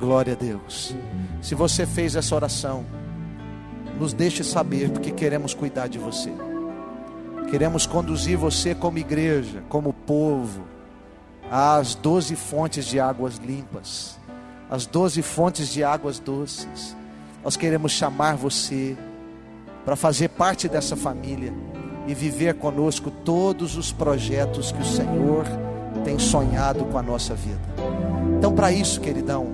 Glória 0.00 0.32
a 0.32 0.36
Deus. 0.36 0.94
Se 1.40 1.54
você 1.54 1.86
fez 1.86 2.16
essa 2.16 2.34
oração, 2.34 2.84
nos 3.98 4.12
deixe 4.12 4.42
saber, 4.42 4.90
porque 4.90 5.10
queremos 5.10 5.54
cuidar 5.54 5.86
de 5.86 5.98
você. 5.98 6.32
Queremos 7.50 7.86
conduzir 7.86 8.36
você 8.36 8.74
como 8.74 8.98
igreja, 8.98 9.62
como 9.68 9.92
povo 9.92 10.64
as 11.50 11.94
doze 11.94 12.34
fontes 12.34 12.86
de 12.86 12.98
águas 12.98 13.36
limpas, 13.36 14.18
as 14.70 14.86
doze 14.86 15.22
fontes 15.22 15.68
de 15.68 15.84
águas 15.84 16.18
doces. 16.18 16.96
Nós 17.44 17.56
queremos 17.56 17.92
chamar 17.92 18.36
você 18.36 18.96
para 19.84 19.96
fazer 19.96 20.28
parte 20.30 20.68
dessa 20.68 20.96
família 20.96 21.52
e 22.06 22.14
viver 22.14 22.54
conosco 22.54 23.10
todos 23.10 23.76
os 23.76 23.90
projetos 23.92 24.72
que 24.72 24.80
o 24.82 24.84
Senhor 24.84 25.44
tem 26.04 26.18
sonhado 26.18 26.84
com 26.86 26.98
a 26.98 27.02
nossa 27.02 27.34
vida. 27.34 27.60
Então, 28.38 28.54
para 28.54 28.72
isso, 28.72 29.00
queridão, 29.00 29.52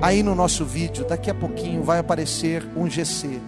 aí 0.00 0.22
no 0.22 0.34
nosso 0.34 0.64
vídeo, 0.64 1.06
daqui 1.06 1.30
a 1.30 1.34
pouquinho 1.34 1.82
vai 1.82 1.98
aparecer 1.98 2.66
um 2.76 2.88
GC 2.88 3.38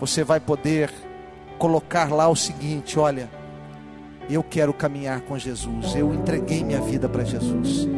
Você 0.00 0.24
vai 0.24 0.40
poder 0.40 0.92
colocar 1.58 2.12
lá 2.12 2.28
o 2.28 2.34
seguinte: 2.34 2.98
olha, 2.98 3.30
eu 4.28 4.42
quero 4.42 4.72
caminhar 4.74 5.22
com 5.22 5.38
Jesus. 5.38 5.94
Eu 5.94 6.12
entreguei 6.12 6.62
minha 6.62 6.80
vida 6.80 7.08
para 7.08 7.24
Jesus. 7.24 7.88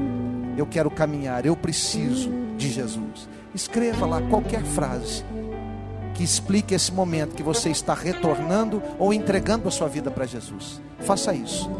Eu 0.56 0.66
quero 0.66 0.90
caminhar. 0.90 1.44
Eu 1.44 1.56
preciso 1.56 2.30
de 2.56 2.70
Jesus. 2.70 3.28
Escreva 3.54 4.06
lá 4.06 4.22
qualquer 4.22 4.62
frase 4.62 5.24
que 6.14 6.22
explique 6.22 6.74
esse 6.74 6.92
momento 6.92 7.34
que 7.34 7.42
você 7.42 7.70
está 7.70 7.94
retornando 7.94 8.82
ou 8.98 9.12
entregando 9.12 9.66
a 9.66 9.70
sua 9.70 9.88
vida 9.88 10.10
para 10.10 10.26
Jesus. 10.26 10.80
Faça 11.00 11.34
isso. 11.34 11.70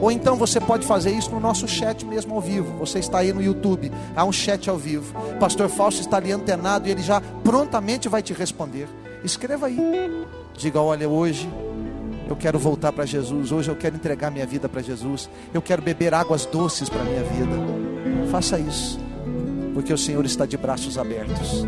Ou 0.00 0.10
então 0.10 0.34
você 0.36 0.60
pode 0.60 0.86
fazer 0.86 1.10
isso 1.10 1.30
no 1.30 1.38
nosso 1.38 1.68
chat 1.68 2.04
mesmo 2.04 2.34
ao 2.34 2.40
vivo. 2.40 2.78
Você 2.78 2.98
está 2.98 3.18
aí 3.18 3.32
no 3.32 3.42
YouTube, 3.42 3.92
há 4.16 4.24
um 4.24 4.32
chat 4.32 4.68
ao 4.68 4.78
vivo. 4.78 5.14
Pastor 5.38 5.68
Fausto 5.68 6.00
está 6.00 6.16
ali 6.16 6.32
antenado 6.32 6.88
e 6.88 6.90
ele 6.90 7.02
já 7.02 7.20
prontamente 7.44 8.08
vai 8.08 8.22
te 8.22 8.32
responder. 8.32 8.88
Escreva 9.22 9.66
aí. 9.66 9.78
Diga: 10.56 10.80
Olha, 10.80 11.08
hoje 11.08 11.48
eu 12.28 12.36
quero 12.36 12.58
voltar 12.58 12.92
para 12.92 13.04
Jesus. 13.04 13.52
Hoje 13.52 13.70
eu 13.70 13.76
quero 13.76 13.96
entregar 13.96 14.30
minha 14.30 14.46
vida 14.46 14.68
para 14.68 14.82
Jesus. 14.82 15.28
Eu 15.52 15.60
quero 15.60 15.82
beber 15.82 16.14
águas 16.14 16.46
doces 16.46 16.88
para 16.88 17.02
minha 17.04 17.22
vida. 17.22 17.52
Faça 18.30 18.58
isso. 18.58 18.98
porque 19.74 19.92
o 19.92 19.98
Senhor 19.98 20.24
está 20.24 20.46
de 20.46 20.56
braços 20.56 20.98
abertos 20.98 21.66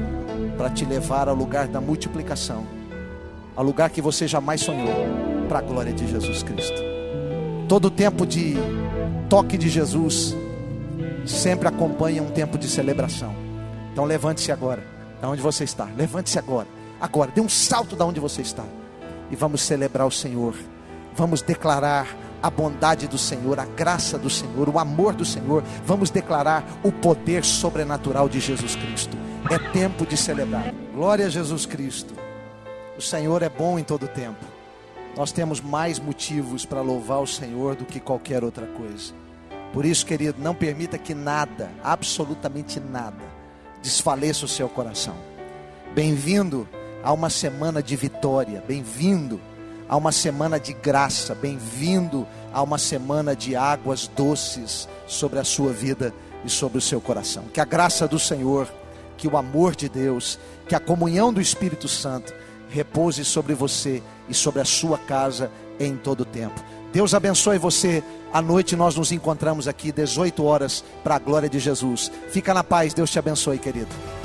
para 0.57 0.71
te 0.71 0.85
levar 0.85 1.29
ao 1.29 1.35
lugar 1.35 1.67
da 1.67 1.81
multiplicação, 1.81 2.67
ao 3.57 3.65
lugar 3.65 3.91
que 3.91 4.01
você 4.01 4.29
jamais 4.29 4.61
sonhou, 4.61 4.95
para 5.49 5.59
a 5.59 5.63
glória 5.63 5.93
de 5.93 6.07
Jesus 6.07 6.43
Cristo. 6.43 6.81
Todo 7.69 7.91
tempo 7.91 8.27
de 8.27 8.55
toque 9.29 9.57
de 9.59 9.69
Jesus 9.69 10.37
sempre 11.25 11.69
acompanha 11.69 12.23
um 12.23 12.31
tempo 12.31 12.59
de 12.59 12.69
celebração. 12.69 13.35
Então 13.93 14.05
levante-se 14.05 14.53
agora, 14.53 14.83
da 15.21 15.29
onde 15.29 15.41
você 15.41 15.65
está. 15.65 15.89
Levante-se 15.97 16.39
agora. 16.39 16.69
Agora, 17.01 17.31
dê 17.35 17.41
um 17.41 17.49
salto 17.49 17.97
da 17.97 18.05
onde 18.05 18.21
você 18.21 18.43
está. 18.43 18.65
E 19.31 19.37
vamos 19.37 19.63
celebrar 19.63 20.07
o 20.07 20.11
Senhor. 20.11 20.55
Vamos 21.15 21.43
declarar 21.43 22.07
a 22.43 22.51
bondade 22.51 23.09
do 23.09 23.17
Senhor, 23.17 23.59
a 23.59 23.65
graça 23.65 24.19
do 24.19 24.29
Senhor, 24.29 24.69
o 24.69 24.79
amor 24.79 25.15
do 25.15 25.25
Senhor. 25.25 25.63
Vamos 25.87 26.11
declarar 26.11 26.63
o 26.83 26.93
poder 26.93 27.45
sobrenatural 27.45 28.29
de 28.29 28.39
Jesus 28.39 28.77
Cristo. 28.77 29.17
É 29.51 29.59
tempo 29.73 30.05
de 30.05 30.17
celebrar. 30.17 30.75
Glória 30.93 31.27
a 31.27 31.31
Jesus 31.31 31.65
Cristo. 31.65 32.15
O 32.99 33.01
Senhor 33.01 33.43
é 33.43 33.49
bom 33.49 33.79
em 33.79 33.83
todo 33.83 34.07
tempo. 34.07 34.45
Nós 35.17 35.33
temos 35.33 35.61
mais 35.61 35.99
motivos 35.99 36.67
para 36.67 36.83
louvar 36.83 37.23
o 37.23 37.27
Senhor 37.27 37.77
do 37.77 37.85
que 37.85 38.01
qualquer 38.01 38.45
outra 38.45 38.67
coisa. 38.67 39.15
Por 39.73 39.85
isso, 39.85 40.05
querido, 40.05 40.41
não 40.41 40.55
permita 40.55 40.99
que 40.99 41.15
nada, 41.15 41.71
absolutamente 41.83 42.79
nada, 42.79 43.25
desfaleça 43.83 44.45
o 44.45 44.49
seu 44.49 44.69
coração. 44.69 45.17
Bem-vindo 45.95 46.69
a 47.05 47.13
uma 47.13 47.29
semana 47.29 47.83
de 47.83 47.95
vitória, 47.95 48.65
bem-vindo 48.67 49.39
a 49.87 49.95
uma 49.95 50.11
semana 50.11 50.59
de 50.59 50.73
graça, 50.73 51.35
bem-vindo 51.35 52.27
a 52.51 52.63
uma 52.63 52.79
semana 52.79 53.37
de 53.37 53.55
águas 53.55 54.09
doces 54.09 54.89
sobre 55.07 55.39
a 55.39 55.45
sua 55.45 55.71
vida 55.71 56.15
e 56.47 56.49
sobre 56.49 56.79
o 56.79 56.81
seu 56.81 57.03
coração. 57.03 57.45
Que 57.53 57.61
a 57.61 57.65
graça 57.67 58.09
do 58.09 58.19
Senhor, 58.19 58.67
que 59.19 59.29
o 59.29 59.37
amor 59.37 59.77
de 59.77 59.87
Deus, 59.87 60.39
que 60.67 60.75
a 60.75 60.81
comunhão 60.81 61.31
do 61.31 61.43
Espírito 61.43 61.89
Santo 61.89 62.33
repouse 62.71 63.23
sobre 63.23 63.53
você 63.53 64.03
e 64.27 64.33
sobre 64.33 64.63
a 64.63 64.65
sua 64.65 64.97
casa 64.97 65.51
em 65.79 65.99
todo 65.99 66.23
o 66.23 66.25
tempo. 66.25 66.59
Deus 66.91 67.13
abençoe 67.13 67.59
você. 67.59 68.03
À 68.33 68.41
noite 68.41 68.75
nós 68.75 68.97
nos 68.97 69.13
encontramos 69.13 69.69
aqui, 69.69 69.93
18 69.93 70.43
horas, 70.43 70.83
para 71.03 71.17
a 71.17 71.19
glória 71.19 71.51
de 71.51 71.59
Jesus. 71.59 72.11
Fica 72.31 72.55
na 72.55 72.65
paz, 72.65 72.95
Deus 72.95 73.11
te 73.11 73.19
abençoe, 73.19 73.59
querido. 73.59 74.24